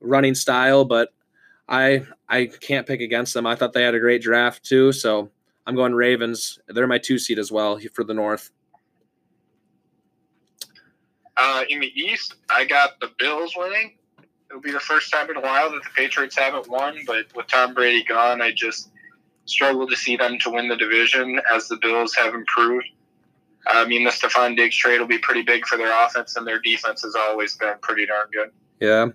[0.00, 0.84] running style.
[0.84, 1.14] But
[1.68, 3.46] I I can't pick against them.
[3.46, 5.30] I thought they had a great draft too, so
[5.66, 6.58] I'm going Ravens.
[6.68, 8.50] They're my two seed as well for the North.
[11.36, 13.96] Uh, in the East, I got the Bills winning.
[14.50, 17.46] It'll be the first time in a while that the Patriots haven't won, but with
[17.46, 18.90] Tom Brady gone, I just
[19.44, 22.86] struggle to see them to win the division as the Bills have improved.
[23.66, 26.60] I mean, the Stefon Diggs trade will be pretty big for their offense, and their
[26.60, 28.50] defense has always been pretty darn good.
[28.80, 29.08] Yeah.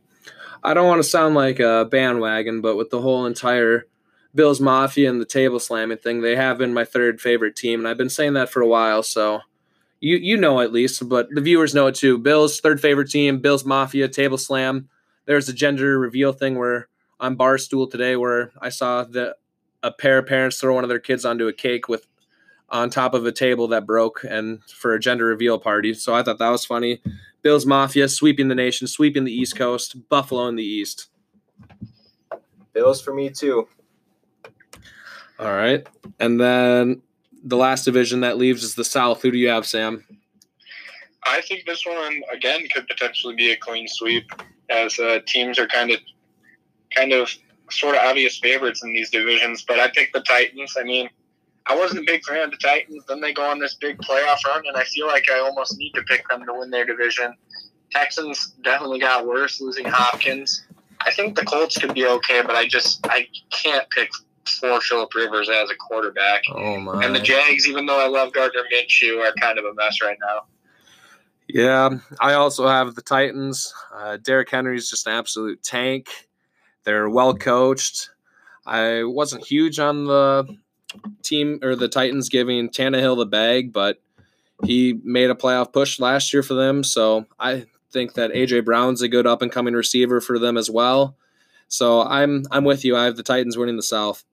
[0.63, 3.85] I don't want to sound like a bandwagon, but with the whole entire
[4.33, 7.87] Bills Mafia and the table slamming thing, they have been my third favorite team, and
[7.87, 9.03] I've been saying that for a while.
[9.03, 9.41] So
[9.99, 12.17] you you know at least, but the viewers know it too.
[12.17, 14.89] Bills third favorite team, Bills Mafia table slam.
[15.25, 16.87] There's a gender reveal thing where
[17.19, 19.37] on Barstool today where I saw that
[19.81, 22.07] a pair of parents throw one of their kids onto a cake with
[22.69, 25.93] on top of a table that broke and for a gender reveal party.
[25.93, 27.01] So I thought that was funny.
[27.43, 31.09] Bills Mafia sweeping the nation, sweeping the East Coast, Buffalo in the East.
[32.73, 33.67] Bills for me too.
[35.37, 35.85] All right.
[36.19, 37.01] And then
[37.43, 39.21] the last division that leaves is the South.
[39.21, 40.03] Who do you have, Sam?
[41.25, 44.31] I think this one again could potentially be a clean sweep,
[44.69, 45.99] as uh, teams are kind of,
[46.95, 47.29] kind of,
[47.69, 49.63] sort of obvious favorites in these divisions.
[49.63, 50.75] But I picked the Titans.
[50.77, 51.09] I mean,
[51.65, 53.03] I wasn't a big fan of the Titans.
[53.07, 55.93] Then they go on this big playoff run, and I feel like I almost need
[55.93, 57.35] to pick them to win their division.
[57.91, 60.65] Texans definitely got worse, losing Hopkins.
[61.01, 64.09] I think the Colts could be okay, but I just I can't pick
[64.59, 66.43] for Philip Rivers as a quarterback.
[66.53, 67.03] Oh my.
[67.03, 70.17] And the Jags, even though I love Gardner Minshew, are kind of a mess right
[70.21, 70.43] now.
[71.47, 73.73] Yeah, I also have the Titans.
[73.93, 76.07] Uh, Derrick is just an absolute tank.
[76.83, 78.09] They're well coached.
[78.65, 80.57] I wasn't huge on the
[81.21, 84.01] team or the Titans giving Tannehill the bag, but
[84.63, 86.83] he made a playoff push last year for them.
[86.83, 90.69] So I think that AJ Brown's a good up and coming receiver for them as
[90.69, 91.15] well.
[91.67, 92.95] So I'm I'm with you.
[92.95, 94.23] I have the Titans winning the South.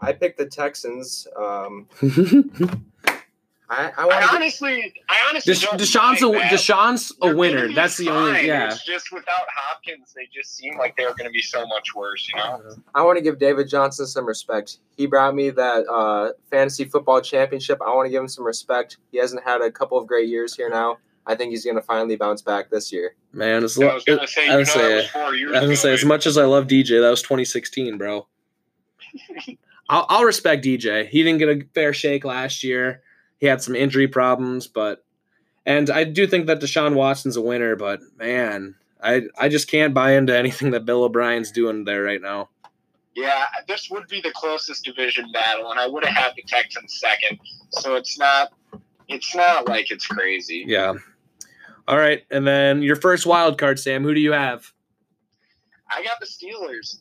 [0.00, 1.26] I picked the Texans.
[1.36, 1.88] Um,
[3.70, 4.34] I, I I want to.
[4.34, 6.50] honestly, I honestly Desha- Deshaun's a that.
[6.52, 7.72] Deshaun's a They're winner.
[7.72, 8.46] That's the only fine.
[8.46, 8.68] yeah.
[8.68, 12.26] It's just without Hopkins, they just seem like they're going to be so much worse.
[12.30, 12.62] You know.
[12.94, 14.78] I want to give David Johnson some respect.
[14.96, 17.78] He brought me that uh, fantasy football championship.
[17.86, 18.96] I want to give him some respect.
[19.12, 20.96] He hasn't had a couple of great years here now.
[21.26, 23.14] I think he's going to finally bounce back this year.
[23.34, 25.28] Man, as I lo- was going to say, I know, would that say, was I
[25.28, 28.26] was gonna ago, say, as much as I love DJ, that was 2016, bro.
[29.90, 31.06] I'll, I'll respect DJ.
[31.08, 33.02] He didn't get a fair shake last year.
[33.38, 35.04] He had some injury problems, but
[35.64, 37.76] and I do think that Deshaun Watson's a winner.
[37.76, 42.20] But man, I I just can't buy into anything that Bill O'Brien's doing there right
[42.22, 42.50] now.
[43.14, 47.00] Yeah, this would be the closest division battle, and I would have had the Texans
[47.00, 47.38] second.
[47.70, 48.52] So it's not
[49.08, 50.64] it's not like it's crazy.
[50.66, 50.94] Yeah.
[51.86, 54.02] All right, and then your first wild card, Sam.
[54.02, 54.72] Who do you have?
[55.90, 56.98] I got the Steelers.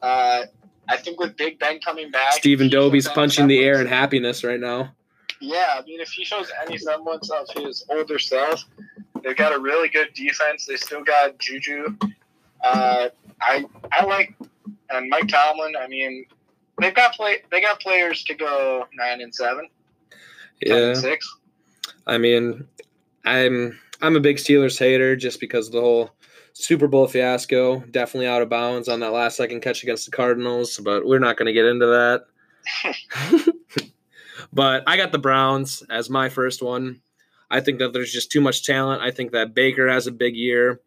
[0.00, 0.46] Uh,
[0.88, 4.58] I think with Big Ben coming back, Stephen Dobie's punching the air in happiness right
[4.58, 4.94] now.
[5.42, 8.64] Yeah, I mean, if he shows any semblance of his older self,
[9.24, 10.66] they've got a really good defense.
[10.66, 11.96] They still got Juju.
[12.62, 13.08] Uh,
[13.40, 14.36] I I like
[14.90, 15.74] and Mike Tomlin.
[15.76, 16.26] I mean,
[16.80, 19.68] they've got play they got players to go nine and seven.
[20.60, 20.76] Yeah.
[20.76, 21.28] and six.
[22.06, 22.64] I mean,
[23.24, 26.10] I'm I'm a big Steelers hater just because of the whole
[26.52, 27.80] Super Bowl fiasco.
[27.80, 31.36] Definitely out of bounds on that last second catch against the Cardinals, but we're not
[31.36, 32.26] going to get into that.
[34.52, 37.00] but I got the Browns as my first one.
[37.50, 39.02] I think that there's just too much talent.
[39.02, 40.80] I think that Baker has a big year.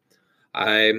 [0.54, 0.94] I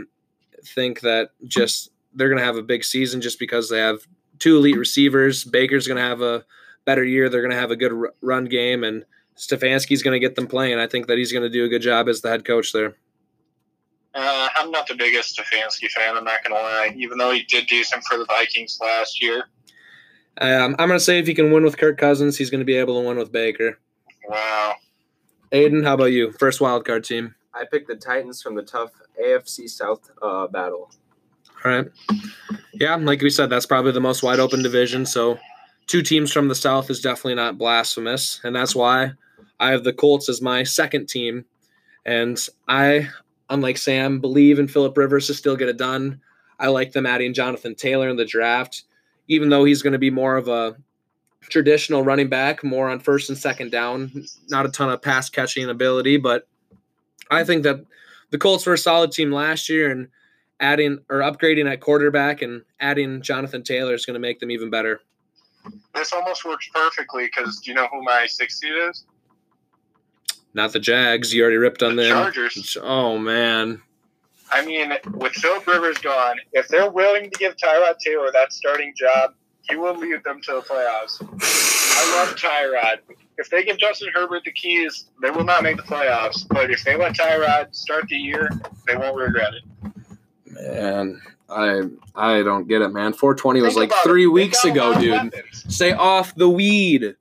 [0.65, 3.99] think that just they're going to have a big season just because they have
[4.39, 5.45] two elite receivers.
[5.45, 6.45] Baker's going to have a
[6.85, 7.29] better year.
[7.29, 9.05] They're going to have a good run game, and
[9.37, 10.79] Stefanski's going to get them playing.
[10.79, 12.95] I think that he's going to do a good job as the head coach there.
[14.17, 16.17] Uh, I'm not the biggest Stefanski fan.
[16.17, 19.51] I'm not gonna lie, even though he did decent for the Vikings last year.
[20.41, 22.65] Um, I'm going to say if he can win with Kirk Cousins, he's going to
[22.65, 23.79] be able to win with Baker.
[24.29, 24.75] Wow.
[25.53, 26.33] Aiden, how about you?
[26.33, 27.35] First wild card team.
[27.55, 28.91] I picked the Titans from the tough
[29.23, 30.91] AFC South uh, battle.
[31.65, 31.87] All right.
[32.75, 35.07] Yeah, like we said, that's probably the most wide open division.
[35.07, 35.39] So,
[35.87, 38.41] two teams from the South is definitely not blasphemous.
[38.45, 39.13] And that's why
[39.59, 41.47] I have the Colts as my second team.
[42.05, 43.09] And I,
[43.49, 46.21] unlike Sam, believe in Philip Rivers to still get it done.
[46.59, 48.85] I like them adding Jonathan Taylor in the draft,
[49.29, 50.77] even though he's going to be more of a
[51.41, 55.69] traditional running back, more on first and second down, not a ton of pass catching
[55.69, 56.17] ability.
[56.17, 56.47] But
[57.31, 57.85] I think that
[58.31, 59.91] the Colts were a solid team last year.
[59.91, 60.09] And
[60.61, 64.71] adding or upgrading at quarterback and adding Jonathan Taylor is going to make them even
[64.71, 65.01] better.
[65.95, 69.05] This almost works perfectly because do you know who my sixth seed is?
[70.55, 71.35] Not the Jags.
[71.35, 72.13] You already ripped on The them.
[72.13, 72.77] Chargers.
[72.81, 73.83] Oh man.
[74.53, 78.93] I mean, with Philip Rivers gone, if they're willing to give Tyrod Taylor that starting
[78.97, 79.35] job,
[79.69, 81.21] he will lead them to the playoffs.
[81.21, 83.17] I love Tyrod.
[83.39, 86.47] If they give Justin Herbert the keys, they will not make the playoffs.
[86.49, 88.49] But if they let Tyrod start the year,
[88.87, 89.93] they won't regret it.
[90.47, 91.21] Man,
[91.51, 91.83] I
[92.15, 93.13] I don't get it, man.
[93.13, 94.09] 420 was Think like about it.
[94.09, 95.33] three weeks ago, dude.
[95.53, 97.01] Stay off the weed.
[97.01, 97.17] Dude,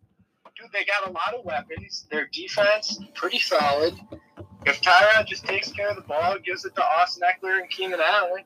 [0.72, 2.06] they got a lot of weapons.
[2.12, 3.96] Their defense, pretty solid.
[4.66, 8.00] If Tyrod just takes care of the ball, gives it to Austin Ekeler and Keenan
[8.02, 8.44] Allen,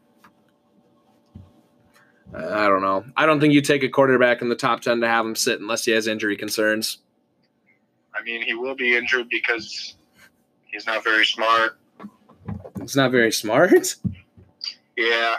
[2.35, 3.05] I don't know.
[3.17, 5.61] I don't think you take a quarterback in the top 10 to have him sit
[5.61, 6.99] unless he has injury concerns.
[8.13, 9.95] I mean, he will be injured because
[10.65, 11.79] he's not very smart.
[12.81, 13.95] It's not very smart.
[14.95, 15.37] Yeah,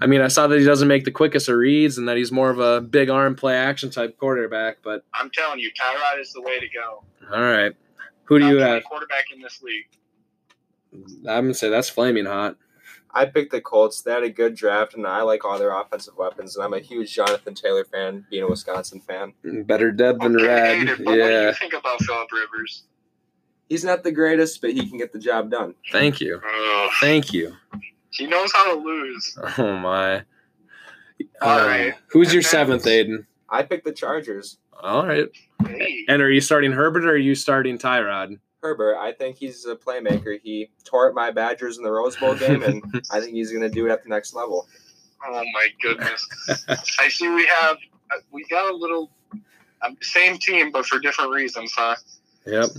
[0.00, 2.30] I mean, I saw that he doesn't make the quickest of reads and that he's
[2.30, 6.32] more of a big arm play action type quarterback, but I'm telling you, Tyrod is
[6.32, 7.02] the way to go.
[7.34, 7.74] all right.
[8.28, 8.84] Who do Top you have?
[8.84, 9.88] Quarterback in this league.
[10.92, 12.56] I'm going to say that's flaming hot.
[13.12, 14.02] I picked the Colts.
[14.02, 16.56] They had a good draft, and I like all their offensive weapons.
[16.56, 19.32] And I'm a huge Jonathan Taylor fan, being a Wisconsin fan.
[19.64, 20.78] Better dead than Okay, red.
[20.88, 21.48] Aiden, but what do Yeah.
[21.48, 22.84] you think about Philip Rivers?
[23.68, 25.74] He's not the greatest, but he can get the job done.
[25.92, 26.40] Thank you.
[26.46, 26.90] Ugh.
[27.00, 27.54] Thank you.
[28.10, 29.38] he knows how to lose.
[29.58, 30.24] Oh my.
[31.42, 31.94] All Uh, right.
[32.10, 32.50] Who's your And then-
[32.80, 33.26] seventh, Aiden?
[33.48, 34.58] I picked the Chargers.
[34.82, 35.26] All right.
[35.66, 38.38] Hey, And are you starting Herbert or are you starting Tyrod?
[38.62, 40.38] Herbert, I think he's a playmaker.
[40.42, 43.62] He tore up my Badgers in the Rose Bowl game, and I think he's going
[43.62, 44.66] to do it at the next level.
[45.24, 46.26] oh my goodness.
[46.98, 47.76] I see we have
[48.10, 49.10] uh, we got a little
[49.82, 51.94] um, same team, but for different reasons, huh?
[52.46, 52.70] Yep.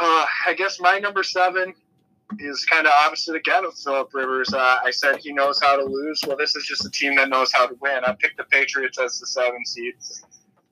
[0.00, 1.74] Uh, I guess my number seven
[2.38, 4.54] is kind of opposite again of Philip Rivers.
[4.54, 6.22] Uh, I said he knows how to lose.
[6.26, 8.04] Well, this is just a team that knows how to win.
[8.04, 9.94] I picked the Patriots as the seven seed.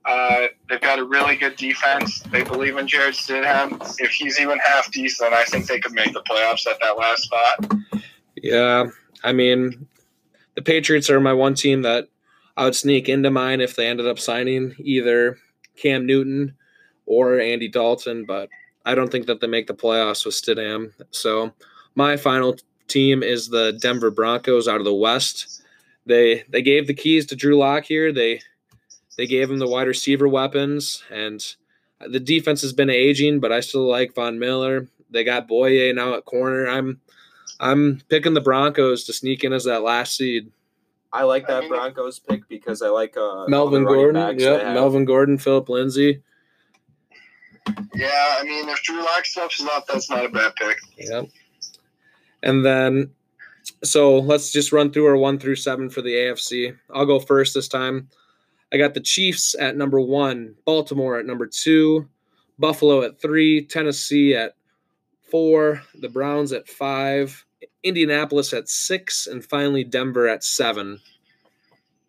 [0.08, 2.20] Uh, they've got a really good defense.
[2.20, 3.78] They believe in Jarrett Stidham.
[4.00, 7.24] If he's even half decent, I think they could make the playoffs at that last
[7.24, 8.02] spot.
[8.34, 8.86] Yeah.
[9.22, 9.86] I mean,
[10.54, 12.08] the Patriots are my one team that
[12.56, 15.38] I would sneak into mine if they ended up signing either
[15.76, 16.54] Cam Newton
[17.04, 18.48] or Andy Dalton, but
[18.86, 20.92] I don't think that they make the playoffs with Stidham.
[21.10, 21.52] So
[21.94, 22.56] my final
[22.86, 25.62] team is the Denver Broncos out of the West.
[26.06, 28.12] They they gave the keys to Drew Lock here.
[28.12, 28.40] They
[29.18, 31.44] they gave him the wide receiver weapons, and
[32.00, 34.88] the defense has been aging, but I still like Von Miller.
[35.10, 36.68] They got Bouye now at corner.
[36.68, 37.00] I'm
[37.60, 40.50] I'm picking the Broncos to sneak in as that last seed.
[41.12, 44.62] I like that mean- Broncos pick because I like uh, Melvin Gordon, backs yep.
[44.74, 46.22] Melvin Gordon, Phillip Lindsay,
[47.94, 50.76] Yeah, I mean, if Drew Lock steps up, that's not a bad pick.
[50.98, 51.26] yep.
[52.42, 53.10] And then,
[53.82, 56.76] so let's just run through our one through seven for the AFC.
[56.94, 58.08] I'll go first this time.
[58.72, 62.08] I got the Chiefs at number one, Baltimore at number two,
[62.58, 64.54] Buffalo at three, Tennessee at
[65.22, 67.46] four, the Browns at five,
[67.82, 71.00] Indianapolis at six, and finally Denver at seven.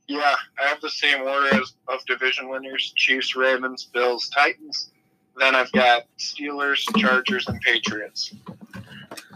[0.07, 4.91] Yeah, I have the same order as of division winners: Chiefs, Ravens, Bills, Titans.
[5.37, 8.33] Then I've got Steelers, Chargers, and Patriots.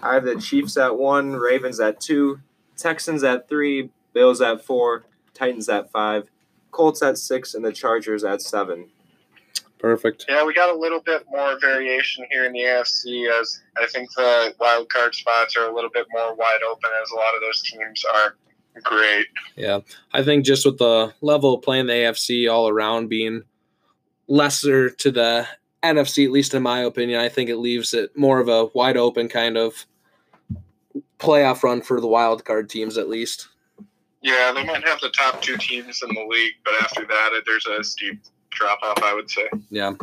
[0.01, 2.39] I have the Chiefs at one, Ravens at two,
[2.76, 6.30] Texans at three, Bills at four, Titans at five,
[6.74, 8.89] Colts at six, and the Chargers at seven.
[9.80, 10.26] Perfect.
[10.30, 14.13] Yeah, we got a little bit more variation here in the AFC as I think
[14.15, 17.41] the wild card spots are a little bit more wide open as a lot of
[17.41, 18.36] those teams are
[18.82, 19.28] great.
[19.57, 19.82] Yeah.
[20.13, 23.43] I think just with the level of playing the AFC all around being
[24.28, 25.47] lesser to the
[25.84, 28.95] NFC, at least in my opinion, I think it leaves it more of a wide
[28.95, 29.86] open kind of
[31.19, 33.49] playoff run for the wild card teams at least.
[34.24, 37.65] Yeah, they might have the top two teams in the league, but after that, there's
[37.65, 38.21] a steep
[38.51, 39.49] drop off, I would say.
[39.69, 39.93] Yeah.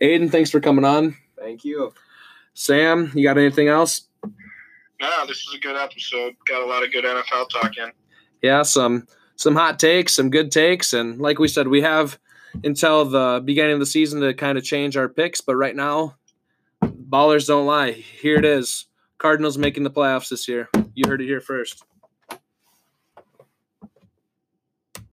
[0.00, 1.16] Aiden, thanks for coming on.
[1.38, 1.94] Thank you.
[2.52, 4.02] Sam, you got anything else?
[5.00, 6.34] No, this was a good episode.
[6.46, 7.90] Got a lot of good NFL talk in.
[8.42, 12.18] Yeah, some some hot takes, some good takes, and like we said, we have
[12.62, 15.40] until the beginning of the season to kind of change our picks.
[15.40, 16.16] But right now,
[16.82, 17.92] ballers don't lie.
[17.92, 18.86] Here it is:
[19.16, 20.68] Cardinals making the playoffs this year.
[20.94, 21.82] You heard it here first.